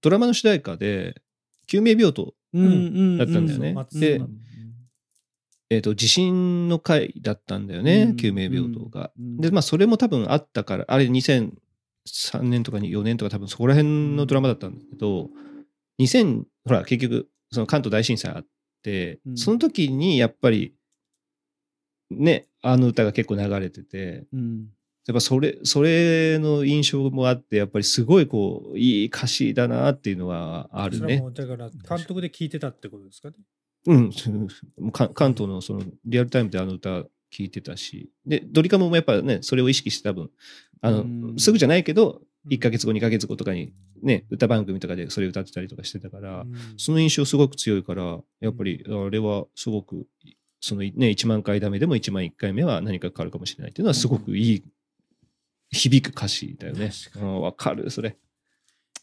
[0.02, 1.22] ドラマの主題歌で、
[1.66, 2.34] 救命病棟。
[2.52, 4.28] だったんだよねうんでうん
[5.68, 9.10] えっ、と、地震の回だったんだよね、うん救命病棟が。
[9.18, 11.08] うんで、まあ、それも多分あったから、あれ
[12.06, 15.28] 2003年とかに4年とか多分そこら辺のドラマだったんだけど、
[16.00, 18.46] 2000、ほら、結局、その関東大震災あっ
[18.82, 20.74] て、うんその時にやっぱり、
[22.10, 24.68] ね、あの歌が結構流れてて、うん。
[25.06, 33.36] やっぱそれ、それの印象もあって、やっぱりすごいこう、いい歌詞だなっていうのはあるねだから監督で聞いてたってことですかね？
[33.86, 34.10] うん、
[34.90, 40.30] 関東のそのリアルタイムであの歌聞いてたし、で、ドリカムもやっぱね、それを意識して多分、
[40.80, 41.38] あの、うん。
[41.38, 42.52] すぐじゃないけど、うん。
[42.52, 43.72] 1ヶ月後、2ヶ月後とかに
[44.02, 46.54] ね、歌番組とかでそれ歌ってたりとかしてたから、うん。
[46.76, 50.06] その印象すごく強いから、やっぱりあれはすごく、
[50.60, 54.64] そのね、1万回ダメでも1万1回目は何か変わるかもしれないっていうのはすごくいい、
[55.70, 56.92] 響く歌詞だよね。
[57.16, 58.16] うんわかる、それ。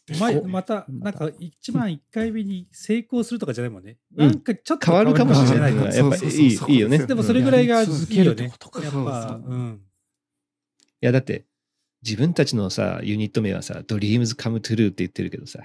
[0.20, 0.44] 前お。
[0.44, 3.96] また、なんか一番一回目に成功するとかじゃないもんね。
[4.16, 4.28] うん。
[4.28, 6.98] なんかちょっと変わるかもしれないかもしれやっぱいいいいよね。
[6.98, 8.44] でもそれぐらいがいい続けるよね。
[8.44, 9.80] やっそうぱ、そううん。
[11.00, 11.46] いや、だって、
[12.02, 15.60] 自分たちのさ、ユニット名はさ、Dreams Come True って言ってるけどさ、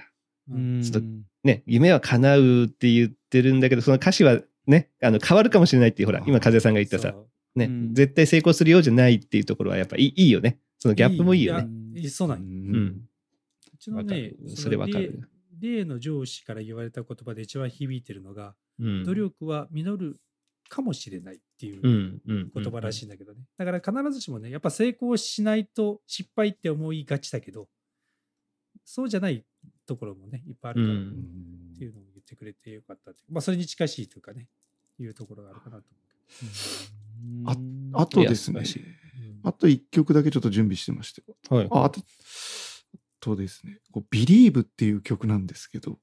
[0.50, 0.82] うん。
[0.82, 1.06] ちょっと
[1.44, 7.14] ね、夢は叶うって言ってるんだけど、その歌詞はね、あの変わるかもしれないっていう、ほら、今、風さんが言ったさ、
[7.56, 7.94] ね、うん。
[7.94, 10.58] 絶対成功するようじゃないっていうところは、やっぱいいいいよね。
[10.78, 11.68] そのギャップもいいよね。
[11.94, 13.09] いいそうなんよううん
[13.80, 15.20] ちのねそれわかる。
[15.60, 19.04] 例例の上司から言われた言葉で一番響いてるのが、うん。
[19.04, 20.16] 努力は実る
[20.68, 22.20] かもしれないっていう
[22.54, 23.42] 言葉らしいんだけどね。
[23.58, 27.68] だから必ずしもね、やっぱ成功しないと失敗って思いがちだけど、
[28.84, 29.44] そうじゃない
[29.86, 31.10] ところもね、いっぱいあるから、うん。
[31.74, 33.32] っていうのを言ってくれてよかったっていう。
[33.32, 34.48] まあ、それに近しいというかね、
[34.98, 35.98] いうところがあるかなと思
[37.44, 38.62] うんあとですね。
[39.42, 41.22] あと一曲だけちょっと準備してまして。
[41.48, 41.68] はい。
[41.70, 42.04] あ、あと、あ
[43.20, 45.98] とですね、こう Believe っていう曲なんですけど、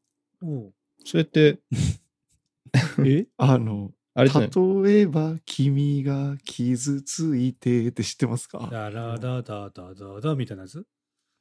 [1.03, 1.59] それって、
[3.05, 3.27] え？
[3.37, 8.67] あの、あれ例えば君が傷ついてって知ってますか？
[8.71, 10.85] ダラダダダダダみたいなやつ？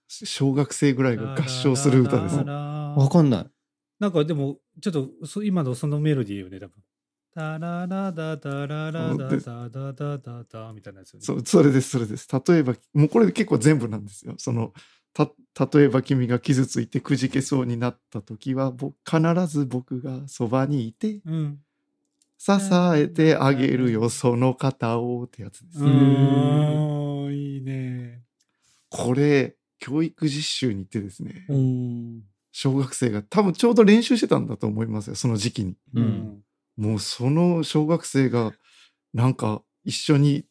[0.09, 3.47] 小学生ぐらいが合唱する歌ですわかんない。
[3.99, 6.83] なんかでも、ちょっとそ今のそのメロディーよね、多分。
[7.35, 11.25] ダララダダララダダダダダダみたいなやつよね。
[11.25, 12.29] そう、それです、それです。
[12.49, 14.35] 例えば、もうこれ結構全部なんですよ。
[14.39, 14.73] その、
[15.17, 21.59] た、例えば君が傷ついてくじけそうになった時は、ぼ必ず僕がそばにいて、うん。
[22.39, 22.53] 支
[22.95, 25.85] えてあげるよ、その方をってやつです。
[25.85, 28.23] うーん、いいね。
[28.91, 32.23] これ、教育実習に行ってですね、うん。
[32.53, 35.77] 小学生が多分ちょうど練習してたんだと思いますよ、その時期に。
[35.95, 36.43] ううんん。
[36.77, 38.53] もうその小学生が
[39.15, 40.45] なんか一緒に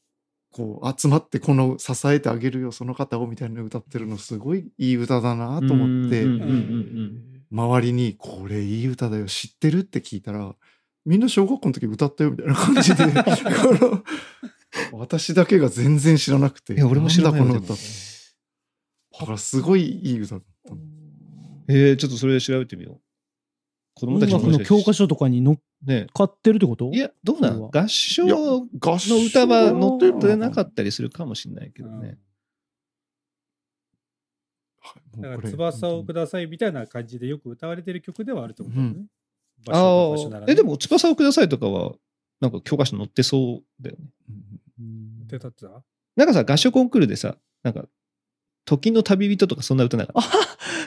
[0.56, 6.26] こう集まってこの支えてあげるよその方をみたいなの歌ってるのすごいいい歌だなと思って。
[7.52, 10.56] 周りにこれいい歌だよ知ってるって聞いたら
[11.06, 13.06] みんな小学校の時歌ったよみたいな感じで。
[13.06, 13.12] こ
[14.94, 17.74] の私だけが全然知らなくていや俺も知らなこの歌。
[17.74, 20.82] だからすごいいい歌だったの
[21.68, 23.02] えー、ちょっとそれ調べてみよう。
[23.94, 26.08] 子供音たち楽の教科書とかに乗っね。
[26.14, 26.92] かってるってこと？
[26.92, 32.08] いや、どうなそれはの合唱の歌は載ってなかったりするかもしれないけどね。
[32.08, 32.18] はい
[35.18, 38.88] もだからうこれ翼をくださいみたいな感じでよく歌われてる曲ではあるってことだね。
[38.88, 39.08] うん
[39.66, 41.94] 場所場所ならねああ、え、でも、翼をくださいとかは、
[42.40, 44.06] なんか教科書載ってそうだよね。
[44.80, 45.28] うん
[46.16, 47.86] なんかさ、合唱コンクールでさ、なんか、
[48.66, 50.32] 時の旅人とかそんな歌なかっあ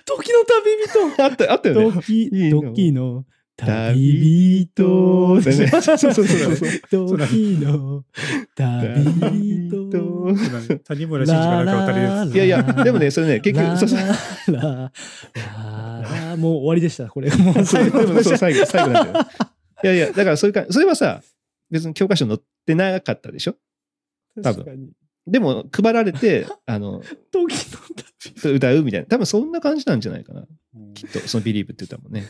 [0.04, 1.24] 時の旅た。
[1.26, 2.02] あった、あったよね。
[2.50, 3.24] 時の
[3.58, 6.70] 旅人そうそうそうそう。
[6.90, 8.04] 時の
[8.54, 12.34] 旅人人谷村新司がなんか歌れるやつ。
[12.34, 13.98] いやいや、でもね、それね、結局、そうそう。
[16.38, 17.30] もう終わりでした、これ。
[17.34, 19.26] もう最後最後、最後なんだよ。
[19.82, 21.20] いやいや、だからそういうか、それはさ、
[21.70, 23.56] 別に教科書載ってなかったでしょ？
[24.42, 24.90] 多分確かに
[25.26, 27.02] でも、配られて、 あの、
[27.32, 27.52] 時
[28.44, 29.06] の歌うみたいな。
[29.06, 30.46] 多分そんな感じなんじゃないかな。
[30.76, 32.24] うんきっと、その Believe って歌もね。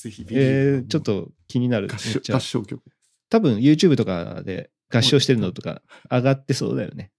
[0.00, 1.88] ぜひえー、ちょっと気になる。
[1.88, 2.82] 合唱合唱曲
[3.28, 7.10] 多分 YouTube とかで合唱してるのとか上がってそうだよね。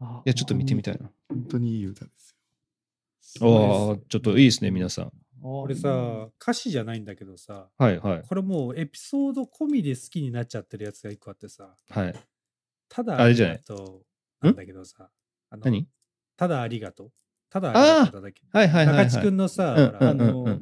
[0.00, 1.10] あいや、ちょっと見てみたいな。
[1.28, 2.36] 本当にいい歌です
[3.40, 5.12] おおちょっといいですね、皆さん。
[5.42, 8.22] これさ、歌詞じゃないんだけどさ、はいはい。
[8.26, 12.14] これもうエピソード込みで好きになっちゃってるやつが一個あってさ、はい。
[12.88, 13.60] ただあれじゃない？
[13.60, 14.02] と
[14.40, 15.10] なんだけどさ、
[15.50, 15.86] あの何？
[16.36, 17.12] ただありがとう。
[17.50, 18.42] ただありがとうだけ。
[18.50, 19.04] はいはいはい、はい。
[19.06, 20.60] 中地君のさ、うんほらうんうんうんあの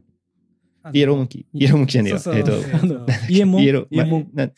[0.92, 1.58] イエローモンキー。
[1.58, 2.18] イエローモンキーじゃねえよ。
[2.18, 2.42] そうそう。
[2.42, 4.30] えっと、あのイエモンイエロー、イエモン。
[4.34, 4.54] ななイ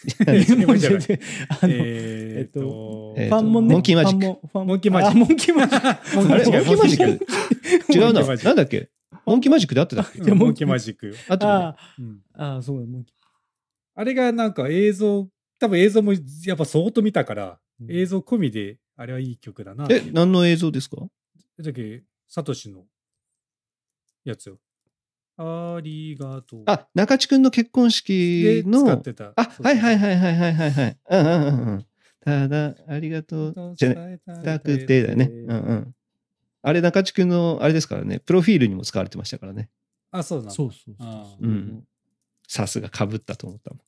[0.62, 3.74] エモンじゃえーっと、えーファンモンね。
[3.74, 4.48] モンキーマジック。
[4.52, 5.16] モンキーマジック。
[5.16, 5.86] あモンキーマジック。
[5.86, 6.44] あれ？
[6.44, 7.92] モンキーマジック。
[7.92, 8.22] 違うな。
[8.24, 8.90] なんだっけ？
[9.24, 10.18] モンキーマジックで合ってたっけ？
[10.20, 10.66] うんモンキー。
[10.66, 11.14] マジックよ。
[11.28, 12.20] あと、あうん。
[12.34, 13.14] あ、そうだ、モンキ
[13.94, 17.90] あれがなんか映像、多分映像もやっぱ相当見たから、うん。
[17.90, 19.86] 映像込みで、あれはいい曲だな。
[19.90, 20.96] え、何の映像ですか？
[21.58, 22.84] だっけ、サトシの
[24.24, 24.58] やつよ。
[25.38, 26.62] ありがとう。
[26.66, 29.32] あ、中地君の結婚で式使のっ、てた。
[29.36, 30.96] あ、はいはいはいはいはいはいはい。
[31.10, 31.86] うんうんうんうん。
[32.24, 33.74] ただ、ありがとう。
[33.76, 35.30] じゃね、たくてだよね。
[35.30, 35.94] うんうん。
[36.62, 39.68] あれ、中地君の、あれですからね、プロフィールにも使われてましたからね。
[40.10, 40.50] あ、そうなの。
[40.50, 41.46] そうそうそう。
[41.46, 41.84] ん
[42.48, 43.80] さすが被ったと思ったも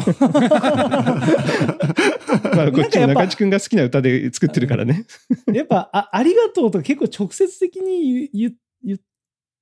[0.00, 0.02] ん。
[2.56, 5.06] まあ、こっちも中地君が好きな歌で作ってるからね。
[5.52, 8.98] やっぱあ、ありがとうとか結構直接的に言言言っ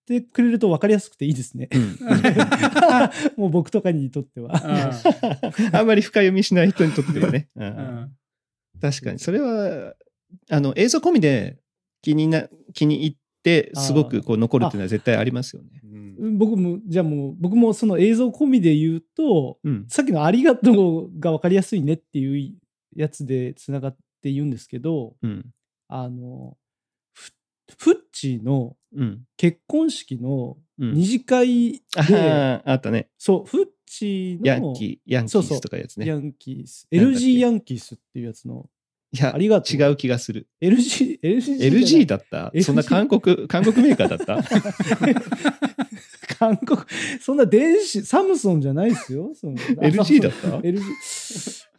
[0.04, 1.68] てくれると分かりやすくていいですね。
[1.72, 1.98] うん
[3.36, 4.54] もう僕とかにとっては。
[4.54, 4.90] あ
[5.78, 7.48] あんまり深読みしない人にとってはね。
[8.80, 9.18] 確かに。
[9.18, 9.94] それは、
[10.50, 11.58] あの、映像込みで
[12.02, 15.80] 気にな、気に入って、すごくこう残るっていうのは絶対ありますよね。
[15.82, 19.86] うん僕も、じゃあもう、僕もその映像込みで言うと、うん。
[19.88, 22.54] さっきのありがとうが分かりやすいねっていう
[22.94, 25.44] やつでつながって言うんですけど、うん。
[25.88, 26.56] あの、
[27.12, 27.32] フ
[27.78, 28.74] フッチのうん。
[29.36, 33.08] 結婚式のうん二次会あで、はあったね。
[33.18, 36.06] そう、フッチのヤンキー、ヤンキースとかやつね。
[36.06, 38.68] ヤンキース、LG ヤンキースっていうやつの、
[39.12, 39.76] いやあ、りがとう。
[39.80, 40.48] 違う気がする。
[40.60, 44.42] LG、LG LG だった？LG そんな韓国、 韓国メーカーだった？
[46.36, 46.80] 韓国、
[47.20, 49.32] そんな電子、サムソンじゃないですよ。
[49.42, 50.58] ?LG だった？
[50.66, 50.80] LG。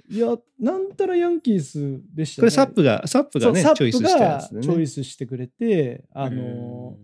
[0.09, 2.43] いや、なんたらヤンキースでした、ね。
[2.43, 4.85] これサップが、サップがね、チョイスプしたやつでがチョイね。
[4.85, 6.97] スしてくれて、あの、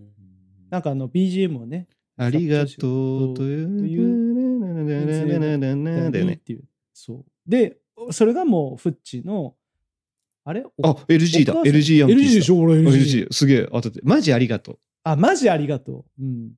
[0.70, 1.88] なんかあの BGM をね、
[2.18, 3.68] ありがとうという。
[6.12, 6.42] だよね。
[6.94, 7.26] そう。
[7.48, 7.78] で、
[8.12, 9.56] それがもうフッチの、
[10.44, 11.54] あれあ、LG だ。
[11.56, 12.34] LG ヤンキースだ。
[12.34, 13.28] LG でしょ俺 LG。
[13.28, 13.34] LG。
[13.34, 13.68] すげえ。
[13.72, 14.80] あ、だって、マジありがとう。
[15.04, 16.24] あ、マジありがとう。
[16.24, 16.52] うん。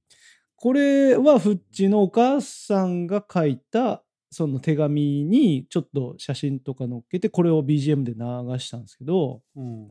[0.55, 4.03] これはフッチのお母さんが書いた
[4.33, 9.87] その手紙にちょっと写真とか載っけてこれを BGM で流したんですけど、うん。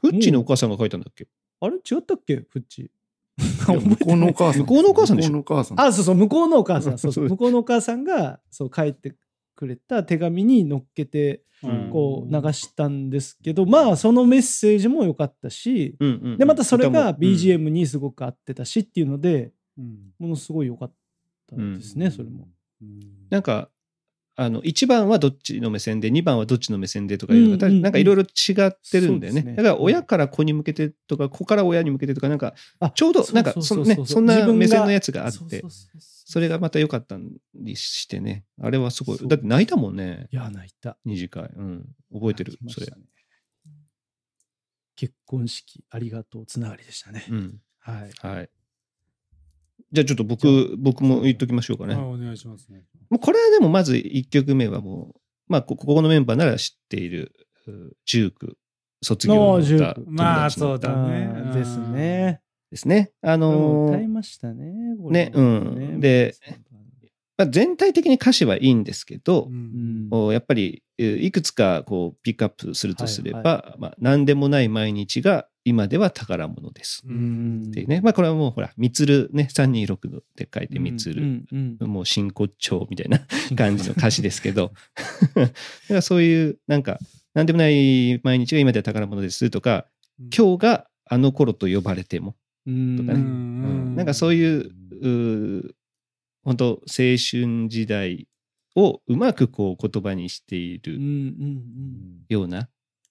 [0.00, 1.26] フッチのお母さんが書いたんだっけ？
[1.60, 1.76] あれ？
[1.76, 2.36] 違ったっけ？
[2.36, 2.90] フッチ。
[3.38, 4.62] 向こうのお母さん。
[4.62, 5.32] 向こうのお母さんでしょ？
[5.32, 5.80] 向こうのお母さん。
[5.80, 6.98] あ、そうそう、向こうのお母さん。
[6.98, 9.16] そうそう向こうのお母さんがそう書いて
[9.56, 11.90] くれた手紙に載っけてうん。
[11.90, 16.38] こう流したんですけど、まあそのメッセージも良かったし、うんうんうん。
[16.38, 20.12] でまたそれが BGM にすごく合ってたしっていうので、うん。
[20.20, 20.92] ものすごい良かっ
[21.48, 22.12] たですね、うん。
[22.12, 22.48] それも。
[22.80, 23.00] うん。
[23.28, 23.70] なんか、
[24.40, 29.42] あの、1番はどっちの目線で、2番はどっちの目線でとかいうのが、うんうんうんなんかいろいろ違ってるんだよね。
[29.42, 33.74] ねだから親から子に向けてとか、子から親に向けてとか、なんか、あちょうど、なんか、そ
[34.20, 35.64] んな目線のやつがあって
[35.98, 37.18] それがまた良かった
[37.56, 38.44] りしてね。
[38.62, 39.18] あれはすごい。
[39.26, 40.28] だって泣いたもんね。
[40.30, 40.96] いや、泣いた。
[41.04, 41.50] 二次会。
[41.56, 41.88] うん。
[42.12, 42.52] 覚えてる？
[42.62, 42.96] 泣き、まそれ
[44.94, 47.26] 結婚式ありがとうつながりでしたね。
[47.28, 47.60] うん。
[47.80, 48.10] はい。
[48.20, 48.50] はい。
[49.92, 51.94] じゃあちょっと僕、僕も言っときましょうかね。
[51.94, 52.84] あお願いしますね。
[53.10, 57.32] もうこれはでもまず1曲目はもう、まあ、こここのメンバーなら知っている、
[57.66, 58.58] うジューク、
[59.02, 62.40] 卒業の歌まあそうだねですね。
[62.70, 63.12] ですね。
[63.22, 64.96] あのー歌いましたね。
[65.00, 66.34] こねうんで
[67.38, 70.32] まあ、全体的に歌詞はいいんですけどう、うん。
[70.32, 73.80] やっぱりえーいくつかこうピックアップするとすれば、はいはい。
[73.80, 77.04] まあ、何でもない毎日が今では宝物です。
[77.06, 77.66] ううん。
[77.68, 78.00] っていうね。
[78.02, 81.22] まあこれはもうほら、みつるね、326のって書いてみつる。
[81.22, 81.88] うんうん。
[81.88, 83.20] もう真骨頂みたいな
[83.56, 84.72] 感じの歌詞ですけど、
[85.36, 85.52] だか
[85.90, 86.98] らそういう、なんか、
[87.34, 89.86] 何でもない毎日が今では宝物ですとか、
[90.36, 92.34] 今日があの頃と呼ばれても、
[92.66, 92.96] うん。
[92.96, 93.20] とかね。
[93.20, 93.94] うん。
[93.94, 94.72] なんかそういう、
[96.48, 98.26] 本当青春時代
[98.74, 102.70] をうまくこう言葉にしているんような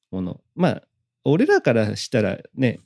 [0.10, 0.42] もの。
[0.56, 0.82] まあ、
[1.24, 2.80] 俺らからしたらね、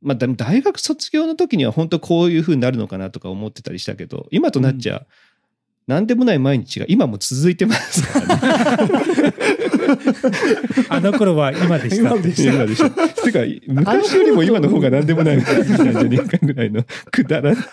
[0.00, 5.06] まあ、だ大学卒業の時には本当こういう風になるのかなとか思ってたりしたけど、今となっちゃ、
[5.86, 9.34] 何でもない毎日が今も続いてますからね。
[10.88, 12.10] あの頃は今でした。
[12.10, 12.54] 今でした。
[12.54, 12.90] 今でしょ。
[12.90, 15.36] てか、昔よりも今の方が何でもない。
[15.36, 17.64] みたいなんじゃねえかぐらいの、くだらない。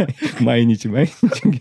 [0.42, 1.16] 毎日毎日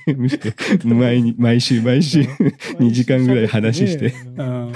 [0.07, 0.55] ゲームして、
[0.85, 4.73] 毎日毎週毎週2時間ぐらい話して、うん。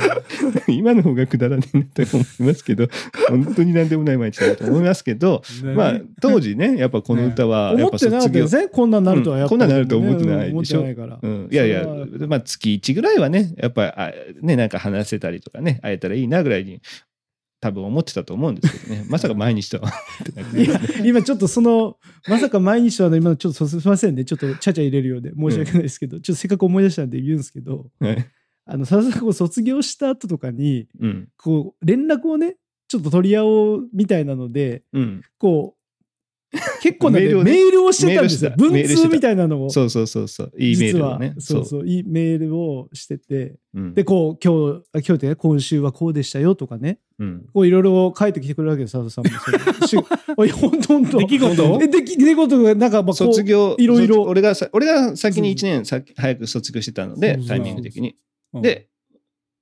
[0.69, 2.89] 今の方がくだらねえなと思いますけど、
[3.29, 5.43] 本当に何でもない毎日だと思いますけど、
[5.75, 8.69] まあ、当時ね、やっぱこの歌は、やっぱ思ってなかった卒業ね。
[8.69, 10.81] こんなんなるとはやっぱり、うんこんなんなると思ってないでしょ。
[10.81, 11.87] うん、いやいや
[12.27, 16.81] まあ月1ぐらいはね、やっぱり、あね、なんか話せたりとかね、会えたらいいなぐらいに、
[17.61, 19.07] 多分思ってたと思うんですけどね。
[19.09, 19.93] まさか毎日とは
[21.05, 21.97] 今ちょっとその、
[22.29, 24.25] まさか毎日はね今ちょっとすみませんね。
[24.25, 28.27] ちょっとちゃちゃ入れるようで申し訳ないですけど、ちょっとせっかく思い出したんで言うんですけど、はい
[28.65, 31.29] あの、佐々さんが卒業した後とかに、うん。
[31.37, 32.57] こう、連絡をね、
[32.89, 35.23] ちょっと取り合おうみたいなので、うん。
[35.39, 35.82] こう、
[36.83, 38.53] 結構なね、メールをねメールをしてたんですよ。
[38.57, 39.71] 文通みたいなのを。
[39.71, 40.53] そうそうそうそう。
[40.59, 41.35] いいメールをね。
[41.39, 43.95] そうそう、いいメールをしてて、うん。
[43.95, 47.47] で、こう、今日、あ今日ってね、今週はこうでしたよとかね、うん。
[47.55, 49.31] こういろいろ書いてきてくれるわけです、佐藤さんも。
[49.87, 49.97] し
[50.37, 51.19] おいほんとほんと。
[51.19, 51.79] 出来事？
[51.83, 58.17] え、出来事が、なんか、まあ、卒業、いろいろ卒俺がさ、俺が先に1年先早く卒業してたのでタイミング的に。
[58.55, 58.89] うんで、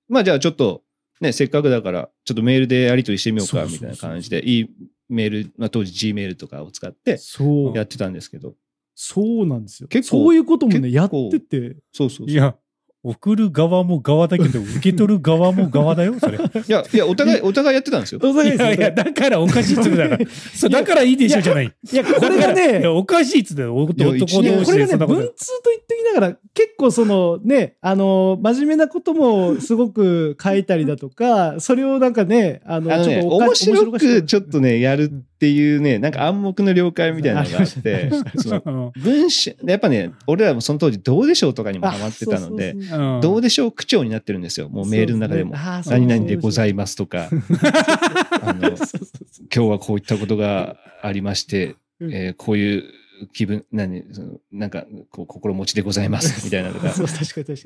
[0.08, 0.82] まあじゃあちょっと、
[1.20, 4.70] ね、せっかくだから、ちょっとメールでやり取りしてみようか、みたいな感じで、いい
[5.10, 8.54] メール、まあ当時 G メールとかを使ってそうやってたんですけど、
[8.94, 9.88] そうなんですよ。
[9.88, 11.76] 結構そういうこともね、やってて。
[11.92, 12.30] そうそうそう。
[12.30, 12.56] いや、
[13.02, 16.36] 送る側も側だけど、受け取る側も側だよ、それ。
[16.36, 18.20] いいや、いや、お互い、お互いやってたんですよ。
[18.22, 20.26] お互いですよやいや、だからおかしいっつうんだから。
[20.54, 21.64] そうだからいいでしょじゃない。
[21.92, 23.74] いや、これがね、おかしいっつうんだよ。
[23.74, 25.20] 男同士これがね、でそんなこと。
[25.20, 35.10] 文通と言ってきながら、結構そのね、あの、真面目なこともすごく書いたりだとか、それをなんかね、あの、あのね、おか面白くちょっとね、やる
[35.40, 38.10] っていうね、なんか暗黙の了解みたいなのがあって、
[39.02, 42.76] 文章、やっぱね、俺らもその当時、どうでしょうとかにもハマってたので、
[43.22, 44.68] どうでしょう口調になってるんですよ。
[44.68, 45.54] もうメールの中でも。
[45.86, 47.30] 何々でございますとか、
[48.42, 48.76] あの今
[49.48, 52.12] 日はこういったことがありまして、うん。
[52.12, 52.84] えーこういう
[53.32, 56.92] 気分、何、そのなんか、こう、心持ちでございます、 みたいなのが。
[56.92, 57.62] そう確かに確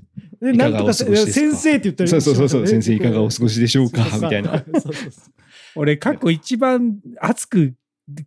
[0.61, 0.77] かに。
[0.79, 4.05] とか先生って言ったりそうそうそう先生いかがお過ごしでしょうか？
[4.15, 4.65] みたいな。
[5.77, 7.75] 俺、過去一番熱く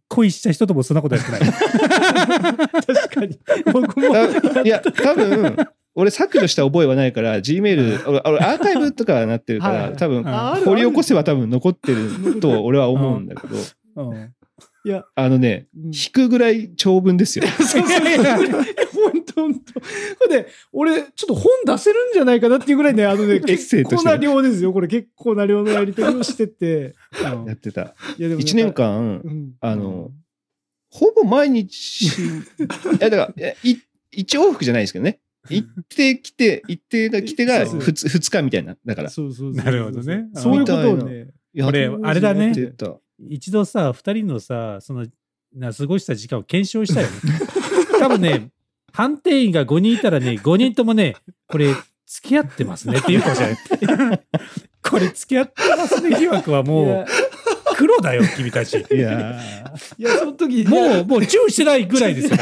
[0.07, 1.41] 恋した人ともそんなことやってない。
[1.41, 3.39] 確かに。
[3.71, 4.13] 僕も。
[4.53, 5.55] たいや、多分、
[5.95, 13.55] 俺削除した覚えはないから、Gmail、俺俺アーカイブとかなってるかはいら、多分、掘り起こせば多分残ってると俺は思うんだけど、
[13.95, 14.33] うん
[14.85, 17.45] いや、あのね、うん引くぐらい長文ですよ。
[17.57, 17.81] そうそう。
[17.81, 19.73] 本当本当。
[19.79, 19.81] こ
[20.29, 24.73] れで、俺、ちょっと本出せるんじゃないかなっていうぐらいね、あのね、 結構な量ですよ。
[24.73, 26.95] これ結構な量のやり取りをしてて。
[27.21, 27.95] やってた。
[28.17, 30.11] いやでも1年間、うんあの、
[30.89, 32.09] ほぼ毎日、い
[32.99, 33.53] や、だから、
[34.11, 35.19] 一往復じゃないですけどね。
[35.49, 38.75] 行ってきて、行ってが来てがそうふつ二日みたいな。
[38.85, 39.09] だから。
[39.09, 41.27] そうそうそうなるほどねそういうことをね。
[41.63, 42.53] 俺あれだね
[43.29, 45.05] 一度さ、二人のさ、その、
[45.53, 47.13] な過ごした時間を検証したよね。
[47.99, 48.49] 多分ね、
[48.93, 51.15] 判定員が5人いたらね、5人ともね、
[51.47, 51.73] これ、
[52.05, 54.21] 付き合ってますねって言うかもしれない。
[54.81, 57.05] これ、付き合ってますね疑惑はいもやう、
[57.77, 58.77] 黒だよ、君たち。
[58.91, 59.39] いや
[59.99, 62.37] いや、その時、もう、もう、チューしてないぐらいですよ。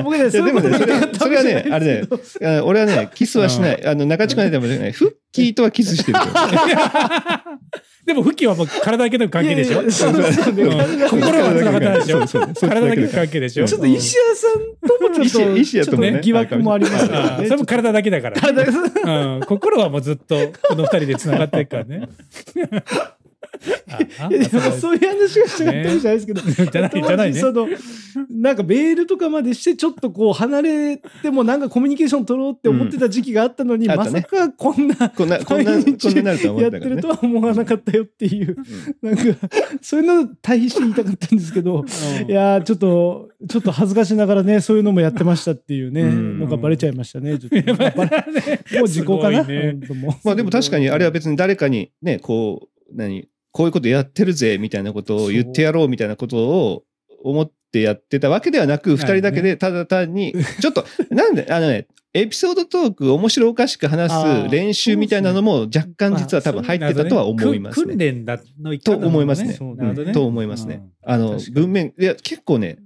[0.00, 3.86] う、僕ね、いやそういうことでもねそれはねわけじゃないですけどーあ俺はね、キスはしない。
[3.86, 6.24] あの、中地区内でもね、フッキーとはキスしてるよ。
[8.06, 9.82] でも、フッキーはもう体だけの関係でしょ？
[9.82, 10.32] 心は
[11.54, 12.26] 繋がってないでしょ？
[12.26, 13.66] 体だけの関係でしょ？
[13.66, 17.28] ちょっと石谷さんともちょっと、石石谷ともね疑惑もありますからね。
[17.30, 18.40] ああそれも体だけだから。
[18.40, 18.72] 体が
[19.34, 20.34] うん、心はもうずっと
[20.68, 22.08] この二人で繋がってるからね。
[24.80, 26.40] そういう話がしたかったわけじゃないですけど、
[26.70, 27.40] じゃない、じゃないね。
[27.40, 27.68] その
[28.30, 34.16] なんかメールとかまでしてちょっとこう離れてもなんかコミュニケーション取ろうって思ってた時期があったのに、まさうん。
[34.16, 34.48] あったね。
[34.48, 37.08] かこんなこんな、こんな、やってると。
[37.08, 38.56] は思わなかったよっていう、
[39.02, 39.22] なんか
[39.80, 42.30] そういうの対比して言いたかったんですけど、うん。
[42.30, 46.38] いやーちょっとちょっと恥ずかしながらねそういうのもやってましたっていうね、うん。
[46.40, 47.38] のがバレちゃいましたね。
[47.38, 47.72] ちょっと
[48.78, 49.42] もう時効かな。
[49.44, 49.76] ね。
[50.24, 56.82] まあでも確かにあれは別に誰かにね、こう、何、こういうことやってるぜみたいなことを言ってやろうみたいなことを
[57.22, 68.06] 思ってやってたわけではなく、二人だけでただ単に、 ちょっと、なんで、あのね、エピソードトーク、面白おかしく話す練習みたいなのも若干実は多分入ってたとは思います訓ね。
[68.06, 68.38] 練だ
[68.84, 69.54] と思いますね。
[70.12, 70.82] と思いますね。
[71.04, 72.78] あの文面、いや、結構ね、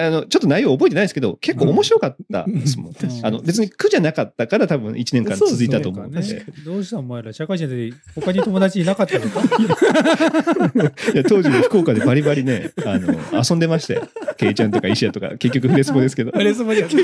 [0.00, 2.86] あの、ちょっと内容覚えてないですけど、結構面白かったですもん。
[2.88, 2.94] うん
[3.26, 6.20] あの、別に苦じゃなかったから多分1年間続いたと思うんで。
[6.20, 9.40] ねどうしたお前ら社会人で他に友達いなかったのか？
[11.12, 14.08] いや、当時も福岡でバリバリね、あの、遊んでましたよ。
[14.38, 16.32] ケイちゃんとか石谷とか、結局フレスポですけど。
[16.34, 16.96] あれそこにはフ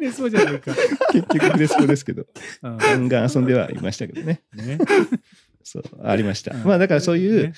[0.00, 0.74] レスポじゃねえか。
[1.12, 2.24] 結局フレスコですけど、
[2.62, 4.42] うんガンガン遊んではいましたけどね。
[4.54, 4.78] ね。
[5.62, 6.54] そう、ありました。
[6.54, 7.52] うんまあだからそういう、ね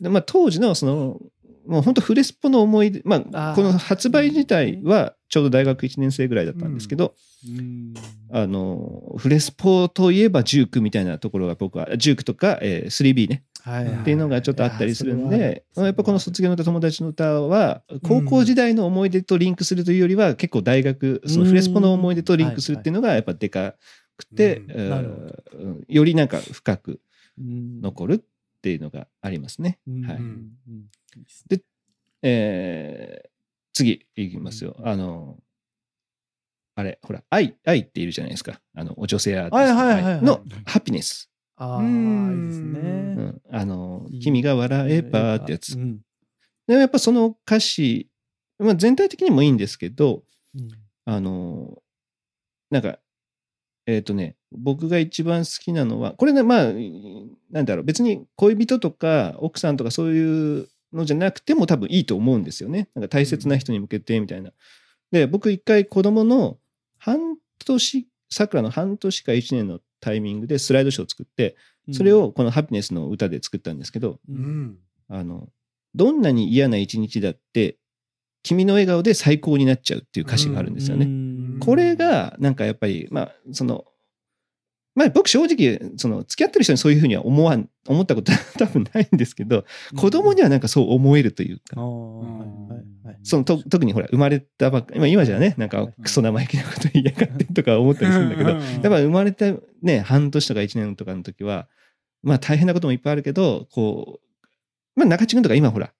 [0.00, 1.20] でまあ、当時のその、
[1.66, 7.14] もう本当フレスポの思い出、まあ、この発売自体はちょうど大学1年生ぐらいだったんですけど、
[7.46, 7.94] うん。
[8.30, 23.74] あの、フレスポといえばジュークみたいなところが僕は、ジュークとか、えー 3B ね、はいうんっていうのがちょっとあったりするんで、まあやっぱこの卒業の歌友達の歌は、高校時代の思い出とリンクするというよりは、結構大学、そのフレスポの思い出とリンクするっていうのがやっぱでか
[24.16, 24.62] くて、
[25.88, 27.00] よりなんか深く
[27.38, 27.80] うん。
[27.80, 28.20] 残るっ
[28.62, 29.78] ていうのがありますね。
[29.88, 30.50] うんはいうん
[32.22, 33.28] えー
[33.74, 34.76] 次いきますよ。
[34.84, 35.36] あの、
[36.76, 38.60] あれ、ほら、愛、愛っているじゃないですか。
[38.72, 41.28] あの、女性アーティストはいはいはいはいのハピネス。
[41.56, 42.80] ああ、うんいいですうね。
[42.80, 45.78] ん、あの君が笑えばってやつう。
[45.78, 45.98] ん
[46.66, 48.08] でもやっぱその歌詞、
[48.58, 50.22] まあ、全体的にもいいんですけど、
[50.54, 50.68] うん
[51.04, 51.82] あの、
[52.70, 52.98] なんか、
[53.86, 56.72] えっ、とね、僕が一番好きなのは、これね、まあ、
[57.50, 62.88] なんだろう、別に恋人とか奥さんとかそういうのじゃなくても多分いいと思うんですよね。
[62.94, 64.52] なんか大切な人に向けてみたいな。
[65.10, 66.58] で、僕一回子供の
[66.98, 71.56] 半年、さくらの半年か1年のタイミングでスライドショーを作って、
[71.92, 74.78] それをこのハピネスの歌で作ったんですけど、ううんん。
[75.08, 75.48] あの、
[75.94, 77.78] どんなに嫌な一日だって、
[78.42, 81.06] 君の笑顔で最高になっちゃうっていう歌詞があるんですよね。
[81.06, 83.84] ねこれが、なんかやっぱり、まあ、その、
[84.94, 89.64] まあ僕正直、その、付き合ってる人にそういうふうには思わん、思ったことは多分ないんですけど、
[89.96, 91.76] 子供にはなんかそう思えるというか。
[93.22, 99.46] そのと特にほら、生まれたばっか、今今じゃね、なんかクソ生意気なこと言いやがってとか思ったりするんだけど、うんやっぱ生まれた
[99.82, 101.68] ね、半年とか1年とかの時は、
[102.22, 105.92] まあ大変なこともいっぱいあるけど、こう、まあ中地君とか今ほら、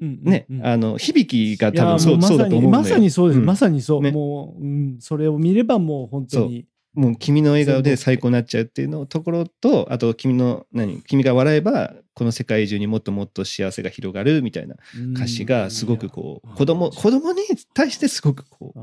[0.00, 2.84] ね、あの、響きが多分そうそうだと思うんだよ。
[2.84, 3.40] まさにそうです。
[3.40, 4.02] んまさにそう。
[4.02, 6.66] ねもう、うん、それを見ればもう本当に。
[6.94, 14.74] もう君の笑顔で最高になっちゃうっていうのところと、あと君の、何、君が笑えば、この世界中にもっともっと幸せが広がるみたいな
[15.14, 17.42] 歌詞がすごくこう、子供、子供に
[17.74, 18.80] 対してすごくこう、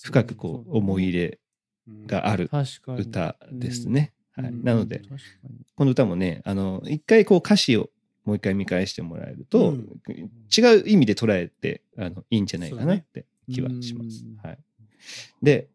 [0.00, 1.38] 深くこう、思い入れ
[2.06, 2.48] がある
[2.96, 4.12] 歌ですね。
[4.32, 4.46] はい。
[4.46, 4.62] うん。
[4.62, 5.02] なので、
[5.74, 7.90] この歌もね、あの、一回こう歌詞を
[8.24, 10.00] もう一回見返してもらえると、うん。
[10.56, 14.24] 違う意味で捉えて、あの、いいんじゃないかなって気はします。
[14.24, 14.36] うん。
[14.48, 14.58] はい。
[15.42, 15.68] で、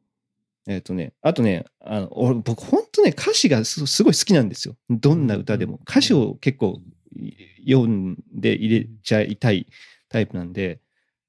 [0.68, 4.76] えっ、とね、あとね、あの俺僕本当ね、歌詞がすすごい好きなんですよ。
[4.89, 5.80] どんな歌でも。
[5.88, 6.82] 歌詞を結構
[7.16, 7.34] い
[7.70, 9.68] 読んで入れちゃいたい
[10.09, 10.80] タイプなんで、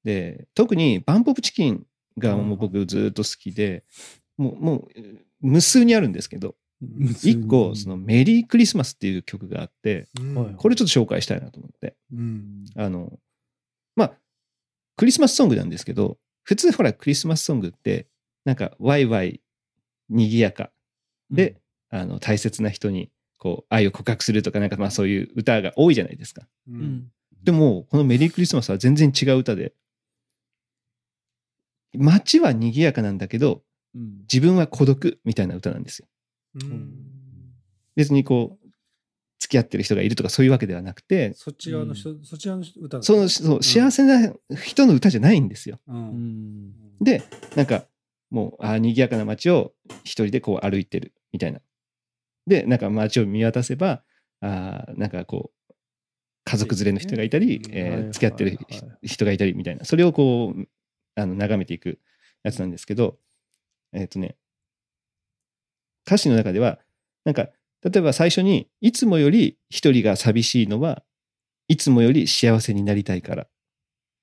[0.03, 1.85] で、特にバンポブチキン
[2.17, 3.83] がもう僕ずっと好きで、
[4.37, 4.87] もう、もう、
[5.41, 6.55] 無数にあるんですけど、
[7.23, 11.95] 一個、そのメリークリスマスっていう曲があって、うんこれちょっと紹介したいなと思って。
[12.13, 13.19] うんあの、
[13.95, 14.13] まあ、
[14.97, 18.07] クリスマスソングなんですけど、普通ほらクリスマスソングって、
[18.45, 19.41] なんかワイワイ、
[20.09, 20.71] 賑やか。
[21.31, 21.57] で、
[21.89, 26.47] あの、大切な人に、こう、愛を告白するとか、なんかまあそういう歌が多いじゃないですか。
[26.69, 26.81] ううん。
[26.81, 27.11] ん。
[27.43, 29.73] でも、このメリークリスマスは全然違う歌で、
[31.93, 33.63] 街は賑やかなんだけど、
[33.95, 34.19] うん。
[34.31, 36.07] 自分は孤独みたいな歌なんですよ。
[36.55, 36.93] うん。
[37.95, 38.65] 別にこう、
[39.39, 45.79] 付き合ってる人がいるとかそういうわけではなくて、そっち側の人、そっち側の歌だそのそう幸せな人の歌じゃないんですよ。
[45.87, 46.73] ううんん。
[47.01, 47.23] で、
[47.55, 47.85] なんか、
[48.35, 49.71] もう、あー賑やかな街を
[50.03, 51.61] 一人でこう歩いてるみたいな。
[52.45, 54.03] で、なんか街を見渡せば、
[54.41, 55.73] あーなんかこう、
[56.43, 58.59] 家族連れの人がいたり、うんえーはい付き合ってる
[59.03, 59.85] 人がいたりみたいな。
[59.85, 60.67] それをこう、
[61.15, 61.97] あの眺めていく
[62.43, 63.17] やつなんですけど、
[63.93, 64.35] えっ、とね、
[66.05, 66.79] 歌詞の中では、
[67.23, 67.47] なんか、
[67.83, 71.03] 例えば最初に、いつもより一人が寂しいのは、
[71.69, 73.47] いつもより幸せになりたいから。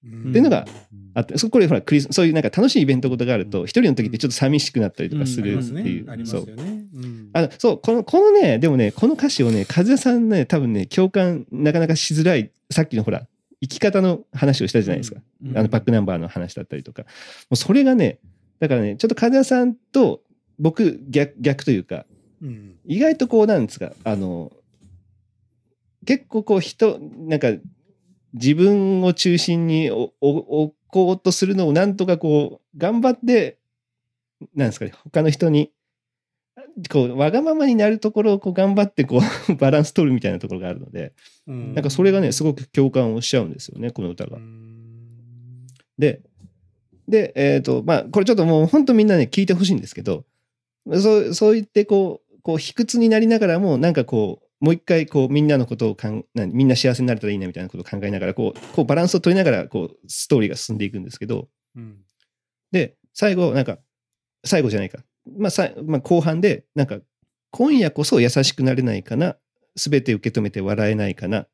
[0.05, 0.31] うん。
[0.31, 0.67] っていうのが
[1.15, 6.07] あって、そこれほらクリス、そういうなんか楽しいイベントことがあると、一人の時ってちょっと寂しくなったりとかするっていう。。
[6.07, 6.15] ね。
[7.35, 13.27] あのそうこの、このね、でもね、この歌詞をね、和也さんね、多分ね、共感なかなかしづらい、さっきのほら、
[13.61, 15.21] 生き方の話をしたじゃないですか。
[15.45, 15.59] うん。
[15.59, 17.03] あのバックナンバーの話だったりとか。
[17.03, 17.09] も
[17.53, 18.19] うそれがね、
[18.59, 20.23] だからね、ちょっと和也さんと
[20.59, 22.07] 僕逆、逆というか、
[22.43, 22.75] うん。
[22.87, 24.53] 意外とこうなんですかあの
[26.05, 27.49] 結構こう人なんか
[28.35, 33.59] 自分を中心に置こうとするのをなんとかこう頑張って
[34.55, 35.71] なんですかね他の人に
[36.91, 41.13] こうわがままになるところをこう頑張ってこう バランス取るみたいなところがあるので
[41.47, 44.41] うんなんかそれがねすごく共感をしちゃうんですよねこの歌がう。
[44.41, 44.73] ん
[45.99, 46.21] で、
[47.09, 50.25] で、えっ、と、まあ、これちょっともう本当みんなね、聞いてほしいんですけど、
[50.95, 61.97] そう、そう言ってこう、こう、卑屈になりながらも、なんかこう、もう一回こう、みんなのことをかん、なみんな幸せになれたらいいなみたいなことを考えながら、こう、こうバランスを取りながら、こう、ストーリーが進んでいくんですけど、うん
[62.71, 63.79] で、最後、なんか、
[64.45, 65.05] 最後じゃないか。
[65.39, 66.99] まあ、さまあ、後半で、なんか、
[67.51, 69.37] 今夜こそ優しくなれないかな。
[69.77, 71.47] すべて受け止めて笑えないかな。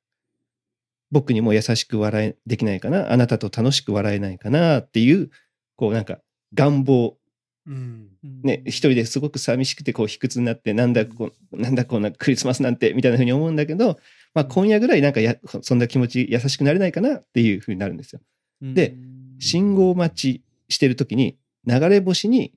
[1.11, 3.11] 僕にも優しく笑え、できないかな。
[3.11, 5.31] あなたと楽しく笑えないかなっていう、
[5.77, 6.21] こうなんか、
[6.55, 7.17] 願望。
[7.69, 8.09] うん。
[8.43, 13.99] ね、一人ですごく寂しくて、こう、卑屈になって、なんだこ、なんだこんなクリスマスなんて、みたいなふうに思うんだけど、
[14.35, 18.21] まあ、今夜ぐらいなんかや、そんな気持ち優しくなれないかなっていうふうになるんですよ。
[18.61, 18.95] で
[19.39, 22.53] 信号待ちしてる時に流れ星に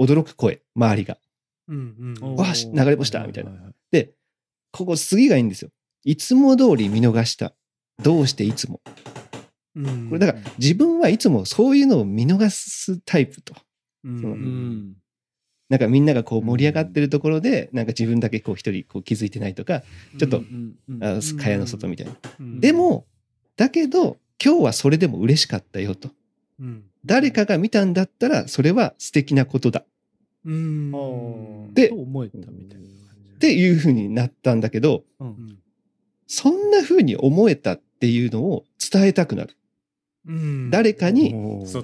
[0.00, 1.18] 驚く声周りが
[1.68, 2.16] うん。
[2.22, 2.36] うん。
[2.36, 3.50] わあし流れ星だみたいな。
[3.90, 4.12] で
[4.72, 5.70] ここ次がいいんですよ
[6.04, 7.54] いつも通り見逃した
[8.02, 8.80] どうしていつも
[9.74, 10.08] うん。
[10.08, 13.54] これだから自分はいつもそういうのを見逃すタイプと。
[15.72, 19.82] なんかみんながこう盛り上がってるところでなんか自分だけこう一人こう気づいてないとか
[20.18, 20.42] ちょっと
[21.00, 22.12] あ蚊帳の外みたいな。
[22.40, 22.60] うん。
[22.60, 23.06] で、も
[23.56, 26.10] だけど今日はそれでも嬉しかったよと。
[26.60, 26.84] うん。
[27.06, 29.84] 誰かが見たんだったらそれは素敵なことだ。
[30.44, 31.72] うん。
[31.72, 33.30] でと思えたみたいな感じ。
[33.36, 35.58] っていうふうになったんだけどうん、
[36.26, 39.56] そんな風に思えたっていうのを伝えたくなる。
[40.26, 40.70] うん。
[40.70, 41.34] 誰かに、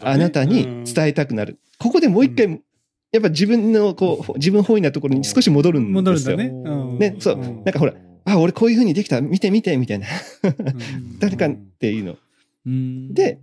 [0.03, 1.59] あなたに伝えたくなる。
[1.79, 2.63] ここでもう一回、う
[3.11, 5.93] やっぱ自分のこう、自分本位なところに少し戻るんですよ。
[5.95, 6.71] 戻るんだね。
[6.71, 10.07] うんねそううんなんかほら、あ、俺こういう風にできた、見て見て、みたいな。
[10.43, 12.19] うん 誰かっていうの。
[12.67, 13.41] うんで、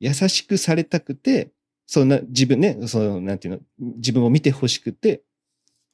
[0.00, 1.50] 優しくされたくて、
[1.86, 3.60] そんな自分ね、その、なんていうの、
[3.96, 5.22] 自分を見てほしくて、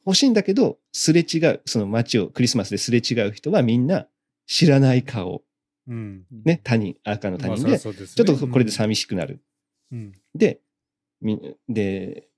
[0.07, 4.07] 欲しいんだけど、すれ違う、その街をクリスマスですれ違う人はみんな
[4.47, 5.43] 知らない顔。
[5.89, 6.25] うん。
[6.45, 9.43] ね、他人、赤の他人まあで、ちょっとこれで寂しくなる。
[9.91, 10.13] うん。
[10.35, 10.61] で、
[11.21, 12.29] みで、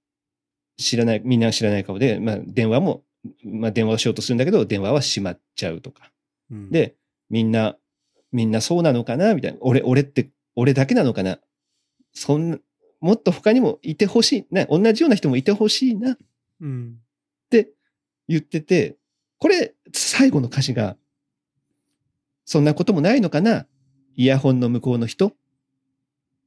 [0.76, 3.04] 知らない、みんなが知らない顔で、まあ、電話も、
[3.44, 6.10] まあ、電話をしようとするんだけど、電話は閉まっちゃうとか。
[6.50, 6.96] うん、で、
[7.30, 7.76] みんな、
[8.32, 9.34] みんなそうなのかな？
[9.34, 9.58] みたいな。
[9.60, 11.38] 俺、俺って、俺だけなのかな？
[12.12, 12.58] そんな、
[13.00, 14.46] もっと他にもいてほしい。
[14.50, 16.18] ね、同じような人もいてほしいなっ
[16.60, 16.96] うん。
[17.50, 17.70] て
[18.26, 18.96] 言ってて、
[19.38, 20.96] これ、最後の歌詞が、
[22.44, 23.66] そんなこともないのかな？
[24.16, 25.32] イヤホンの向こうの人？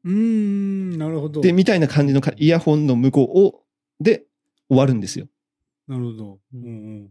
[0.05, 1.41] うーん、なるほど。
[1.41, 3.63] で、みたいな感じのかイヤホンの向こうを、
[3.99, 4.23] で、
[4.69, 5.27] 終わるんですよ。
[5.87, 6.39] なるほど。
[6.53, 7.09] うん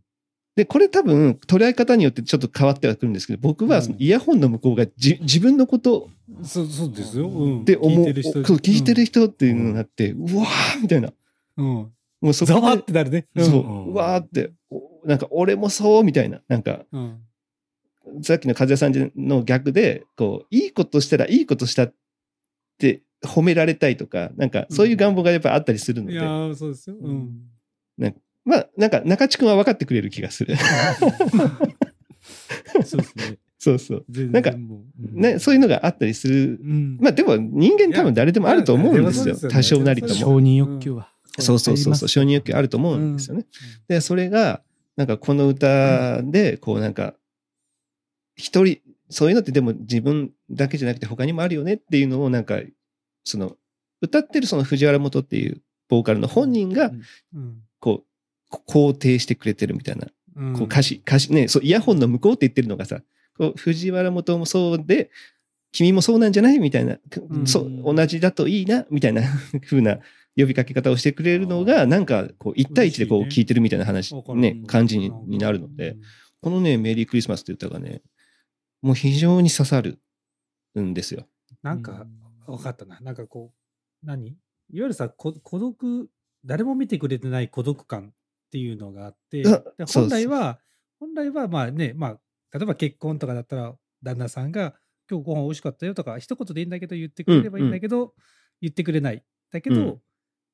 [0.55, 6.45] で、これ多分、捉え方によってちょっと変わってはくるんですけど、僕はそのイヤホンの向こうがじ自分のことうん。
[6.47, 7.29] そう、そうですよ。
[7.29, 7.61] うん。
[7.61, 8.33] って思う、聞いてる人。
[8.33, 11.13] そう聞いてる人っていうのになって、うわーみたいな。
[11.59, 11.67] うん。
[11.67, 11.93] も
[12.31, 13.27] うそこでざわってなるね。
[13.37, 17.19] そう、うんうわーって、おなんか俺もそうみたいな、なんか、うん。
[18.23, 21.95] さっきの和也さんの逆で、こう、いいことしたらいいことしたっ
[22.79, 26.97] て褒められたいとか、なんかそういう願望がやっぱあったりするので、いやー、そうですよ。
[27.01, 27.47] うん。
[28.47, 30.55] まあ、なんか中地君は分かってくれる気がする。
[32.85, 33.39] そうですね。
[33.59, 34.05] そうそう。
[34.09, 34.53] 全なんか。
[35.13, 36.61] ね、そういうのがあったりする。
[36.63, 36.97] うん。
[37.01, 39.37] まあでも人間多分誰でもあると思うんですよ。
[39.51, 40.15] 多少なりとも。
[40.15, 41.11] 承認欲求は。
[41.41, 43.47] そうそうそうそう、承認欲求あると思うんですよね。
[43.89, 44.63] で、それが、
[44.97, 47.15] なんかこの歌で、こうなんか、
[48.37, 48.79] 一人、
[49.11, 52.61] そういうのってでも自分だけじゃなくて他にもあるよねっていうのをなんか、
[53.25, 53.57] その、
[54.03, 56.93] 歌ってるその藤原元っていうボーカルの本人が、
[57.35, 57.63] うん。
[57.81, 58.05] こ
[58.53, 60.53] う、肯定してくれてるみたいな、うん。
[60.53, 63.01] こう歌詞、歌詞、ね、そう、イヤホンの向こうって言ってるのがさ、
[63.39, 65.11] こう藤原元もそうで、
[65.73, 66.99] 君もそうなんじゃないみたいな、
[67.31, 67.47] うん。
[67.47, 69.23] そう、同じだといいな、みたいな
[69.65, 69.99] 風な
[70.37, 75.97] 呼びかけ方をしてくれるのが、なんか、こう、一対一でこう聞いてるみたいな話、ね、感じにになるので、。
[76.41, 78.03] このね、メリークリスマスって歌がね、
[78.87, 79.99] もう非常に刺さる
[80.81, 81.27] んですよ。
[81.61, 82.07] なんか、
[82.47, 83.01] わかったな。
[83.01, 84.29] なんかこう、何？
[84.29, 84.37] いわ
[84.71, 86.09] ゆるさ、こ孤独、
[86.45, 88.13] 誰も見てくれてない孤独感っ
[88.53, 89.43] ていうのがあって、
[89.93, 90.61] 本来は、
[91.01, 92.21] 本来はまあね、まあ、
[92.57, 94.77] 例えば結婚とかだったら、旦那さんが、
[95.11, 98.15] 今日ご飯美味しかったよとか、一言でいいんだけど言ってくれればいいんだけど、
[98.61, 99.25] 言ってくれない。
[99.51, 100.01] だけど、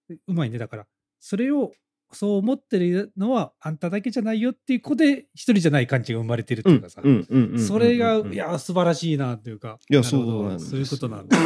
[0.09, 0.57] うまいね。
[0.57, 0.87] だから、
[1.21, 1.73] それを、
[2.15, 7.03] そう思ってるのはあんただけじゃないよっていう子で一人じゃない感じが生まれてるってう、いうんかさ。
[7.67, 8.33] それが、うん。
[8.35, 11.39] いや、素晴らしいなっていうか、いやそうなんそういうことなんだ。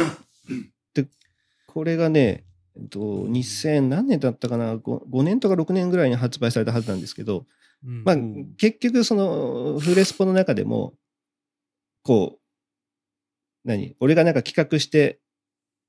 [1.67, 7.45] これがね、えっと、2000何年だったかな？5, 5年とか6年ぐらいに発売されたはずなんですけど、
[7.85, 10.93] うんまあうん、結局そのフレスポの中でも
[12.03, 12.39] こ
[13.65, 13.95] う何？
[13.99, 15.19] 俺がなんか企画して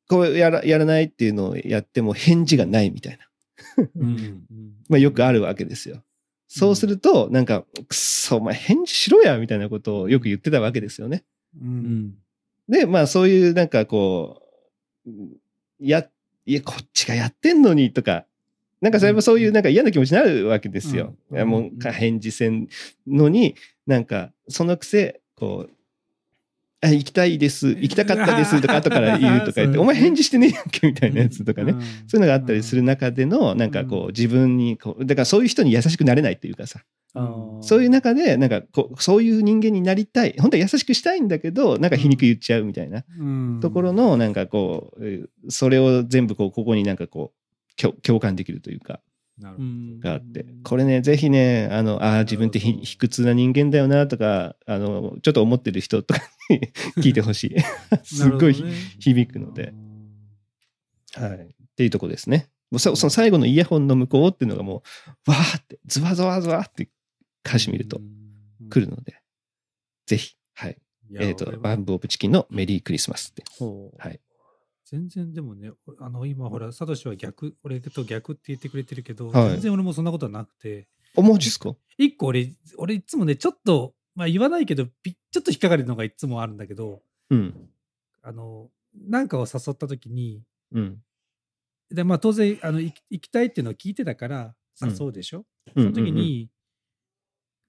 [0.09, 3.29] こうやらやらないっていうのをやっても返事がないみたいな、うん
[4.89, 6.03] まあ、よくあるわけですよ。
[6.49, 11.25] そうするとなんか「くっそお前返事しろや」みたいなことをよく言ってたわけですよね。
[11.61, 11.71] ううん
[12.07, 12.15] ん。
[12.69, 14.43] でまあそういうなんかこ
[15.07, 15.11] う
[15.79, 16.09] や
[16.47, 18.25] いやこっちがやってんのにとか
[18.81, 21.15] なんかそれもそういうなんか嫌な気持ちになるわけですよ。
[21.31, 22.69] うんもうか返事せん
[23.07, 23.55] のに
[23.87, 25.78] なんかそのくせこう
[26.81, 28.61] あ行きたいです、行きたかったです。
[28.61, 31.73] とか後から言うとか言って、 お前返事してねえやんけみたいなやつとかね。
[31.73, 31.81] うん。
[32.07, 36.85] そういうのがあったりする中での、なんかこう、自分にこう、だからそういう人に優しくなれないっていうかさ、
[37.63, 43.59] そういう中で、なんかこう、そういう人間になりたい、本当は優しくしたいんだけど、なんか皮肉言っちゃうみたいなうん。
[43.61, 49.01] ところの、なんかこう、えーそれを全部こう、ここになんかこう、共共感できるというか、
[49.41, 56.21] があって、これね、ぜひね、あの、ああ、自分って卑屈な人間だよなとか、あの、ちょっと思ってる人とか
[56.51, 56.61] に
[57.03, 57.57] 聞いてほしい。
[58.05, 59.73] すっごいね響くので。
[61.15, 61.39] はい。
[61.39, 61.47] っ
[61.77, 62.49] ていうとこですね。
[62.71, 64.83] もうそその最後のイヤホンの向こうっていうのがも
[65.27, 66.89] う、わーって、ズワズワズワって
[67.47, 68.01] 歌詞見るとう
[68.65, 69.23] ん来るので、
[70.07, 70.77] ぜひ、はい。
[71.19, 73.45] えっ、と俺、はバンブ・オブ・チキンのメリークリスマスって。
[73.99, 74.21] はい。
[74.91, 79.51] 全然でもね、あの今ほら、サトシは逆、俺と逆って言ってくれてるけど、はい。
[79.51, 81.75] 全然俺もそんなことはなくて、あ、マジっすか？
[81.99, 87.69] 一個俺、俺いつもね、ちょっと、まあ言わないけど、ぴちょっと引っかかるのがいつもあるんだけど、うん。
[88.23, 90.43] あの、なんかを誘った時に、
[90.73, 91.03] うん。
[91.91, 94.91] でまあ当然あの行き行きたいっていうのを聞いてたからうん。
[94.91, 96.49] 誘うでしょ、そその時に、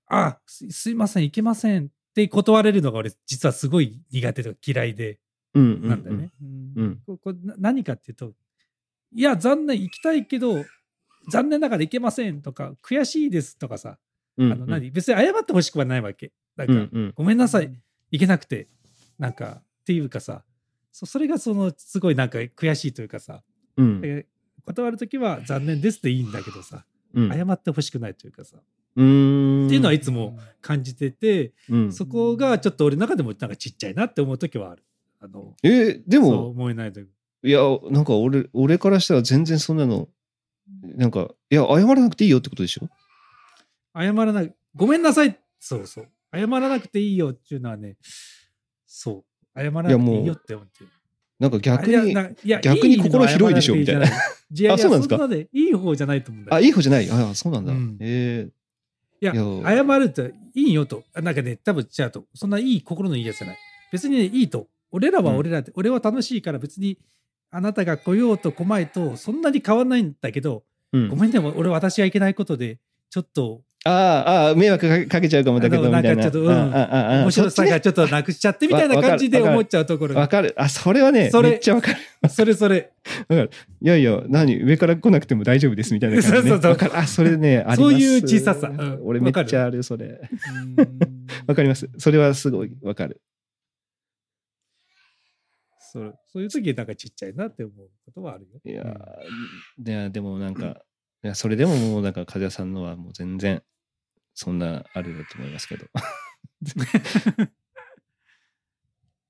[0.08, 5.06] あすすいません行けませんって断れるのが俺実はすごい苦手とか嫌いで。
[5.06, 5.18] うんうんうん
[5.54, 6.32] なんだよね。
[6.42, 7.02] うん。
[7.06, 8.34] ここな何かっていうと
[9.14, 10.64] いや残念行きたいけど
[11.32, 13.98] 残念ながら行けませんとか悔しいですとかさ、
[14.38, 14.52] うん。
[14.52, 14.92] あの何？
[14.92, 17.14] 別に謝ってほしくはないわけなんか、うんうん。
[17.16, 17.72] ごめんなさい
[18.12, 18.68] 行けなくて
[19.18, 20.44] なんかっていうかさ
[20.92, 23.44] そそれがそのすごいなんか悔しいというかさ、
[23.78, 24.02] うん。
[24.02, 24.28] で
[24.66, 27.30] 断るときは残念ですっていいんだけどさ、うん。
[27.32, 28.62] 謝ってほしくないというかさ、っ
[28.98, 29.68] うーん。
[29.68, 34.84] ていうのはいつも感じてて、うん、そこがちょっと俺の中でもなんかちっちゃいなって思うときはある。
[35.22, 37.10] あのえーでも、思えないという
[37.44, 40.10] いや、なんか俺、俺からしたら全然そんなの、
[40.84, 42.88] なんか、いや、謝らなくていいよってことでしょ？
[43.98, 47.98] 謝らない、ごめんなさい、そうそう、謝らなくていいよっていうのはね、
[48.86, 49.24] そ
[49.56, 50.90] う、謝らなくていいよって思ってる。
[51.40, 52.14] なんか逆に、
[52.62, 53.76] 逆に心広いでしょ？
[53.76, 55.26] いいのは謝らなくていなあそうなんですか？
[55.54, 57.10] いい方じゃないと思うんだよあ、いい方じゃない？
[57.10, 57.72] あそうなんだ。
[57.72, 58.50] うんえ
[59.22, 61.04] いや、いや謝るっていいよと。
[61.16, 62.26] なんかね、多分違うと。
[62.34, 63.58] そんないい心のいいやつじゃない。
[63.91, 64.68] 別にね、いいと。
[64.91, 66.98] 俺らは俺らで、俺は楽しいから別に、
[67.52, 72.80] あなたが来ようと来まいと、そんなに変わんないんだけど、ーうんごめんね、俺私がいけないことで、
[73.10, 76.24] ちょっと、ああ、ああ、迷惑かけちゃうかもだけど、みあのたいな。
[76.24, 80.20] なんかちょっとうんああ面白さがちょっとなくしちゃってみたいなわわかる感じでわかる思っちゃうところが。
[80.22, 80.53] わかる。
[80.57, 82.30] あ、それはね、それめっちゃわかる。
[82.30, 82.91] それそれ。
[83.82, 84.61] いやいや、何？
[84.61, 86.38] 上から来なくても大丈夫ですみたいな感じ、ね。
[86.41, 86.98] そうそうそうわかる。
[86.98, 87.78] あ、それね、 あり。
[87.78, 90.20] そういう小ささうん俺めっちゃある、それ。
[91.48, 91.90] わかります。
[91.98, 93.22] それはすごいわかる。
[95.91, 98.60] そうそういう時なんかちっちゃいなって思うことはあるよ。
[98.64, 98.84] いや
[99.78, 100.82] いやでもなんか、
[101.24, 103.61] いや、それでももうなんか、風谷さんのはもう全然、
[104.34, 105.86] そんなあるだと思いますけど。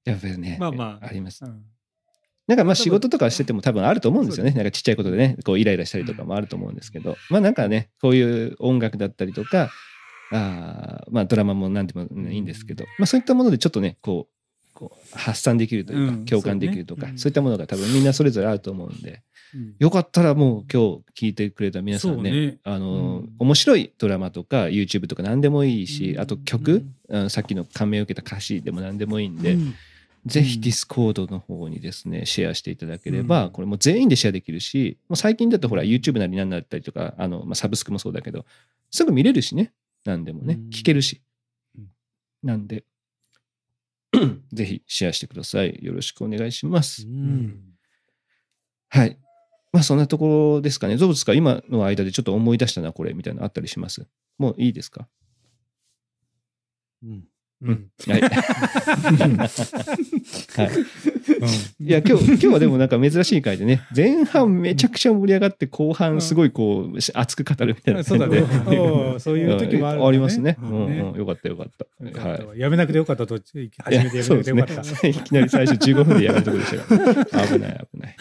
[0.06, 1.08] やっぱりね、まあまあ。
[1.08, 1.44] あります。
[1.44, 1.66] うん。
[2.46, 4.52] なんかまあ仕事とかしてても多分あると思うんですよね。
[4.52, 9.72] なんかちっちゃいことでね、こうイライラしたりとかもあると思うんですけど、まあなんかね、こういう音楽だったりとか、
[10.32, 14.39] あーまあドラマも何でもいいんですけど、まあそういったものでちょっとね、こう、
[14.80, 17.12] こう発散できるというか、うん共感できるとか、そうね。
[17.12, 17.20] うん。
[17.20, 19.24] そういったものが多分みんなそれぞれあると思うんで、
[19.54, 19.76] うん。
[19.78, 22.58] よかったらもう今日聞いてくれた皆さんね、ね。
[22.64, 23.34] あの、うん。
[23.40, 26.22] 面白いドラマとか YouTube とか何でもいいし、うん。
[26.22, 29.76] あと曲、あのさっきの感銘を受けた歌詞でも何でもいいんで、うん。
[30.26, 33.52] ぜひうんディスコードの方にですね、シェアしていただければ、うん。
[33.52, 38.46] これもう全員でシェアできるし、もう最近だとほら YouTube なり何だったりとか、あの、まあ、サブスクもそうだけど、
[38.92, 39.74] すぐ見れるしね、
[40.06, 40.54] 何でもね。
[40.54, 41.22] うん、聞けるし。
[41.78, 41.88] うん。
[42.44, 42.84] なんで、
[44.54, 45.78] ぜひシェアしてください。
[45.82, 47.06] よろしくお願いします。
[47.08, 47.60] うん
[48.90, 49.18] はい。
[49.72, 50.98] まあそんなところですかね。
[50.98, 54.08] どうですか今の間でちょっと思い出したな、これ、みたいなのあったりします？
[54.38, 55.08] もういいですか？
[57.04, 57.24] うん
[57.62, 58.22] うんはい。
[58.22, 58.28] は
[60.64, 60.70] い。
[61.80, 68.44] いや、今日、今日はでもなんか珍しい回でね、前半めちゃくちゃ盛り上がって、後半すごいこう、熱く語るみたいなそうだね。
[69.20, 70.06] そういう時もある。
[70.06, 70.58] ありますね。
[70.62, 71.18] ううんんうん。
[71.18, 71.68] よかったよかっ
[72.14, 72.20] た。
[72.22, 73.70] はわやめなくてよかったと、初めい。
[73.70, 75.08] てやめなくてよかった。
[75.08, 77.48] いきなり最初15分でやめるとこでしたから。
[77.48, 78.16] 危ない危ない。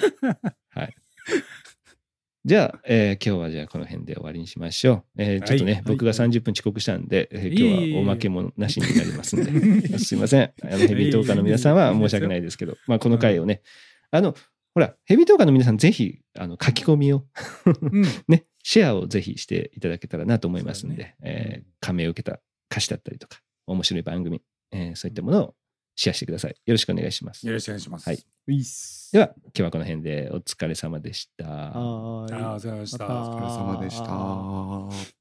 [0.70, 0.94] はい。
[2.48, 5.22] じゃあ、えー今日はじゃあこの辺で終わりにしましょう。
[5.22, 5.82] えーちょっとね、はい。
[5.84, 10.50] 僕が30分遅刻したんで、えー今日はおまけもなしになりますんで、 すいません。
[10.62, 13.60] あのヘビートーカーの皆さんは申し訳ないですけど、まあこの回をね、
[14.10, 14.34] あの、
[14.72, 17.26] ほら、ヘビートーカーの皆さん、ぜひ、あの、書き込みを、
[17.82, 18.02] うん。
[18.28, 21.16] ね、シェアをぜひしていただけたらなと思いますんで、ね。
[21.22, 24.40] えー感銘を受けた歌詞だったりとか、面白い番組、
[24.72, 25.54] えーそういったものを
[25.98, 26.52] シェアしてください。
[26.52, 27.44] よろしくお願いします。
[27.44, 28.08] よろしくお願いします。
[28.08, 28.24] はい。
[29.12, 31.44] では、今日はこの辺でお疲れ様でした。
[31.44, 33.08] はあーお疲れ様でした。
[33.08, 35.17] またお疲れ様でした。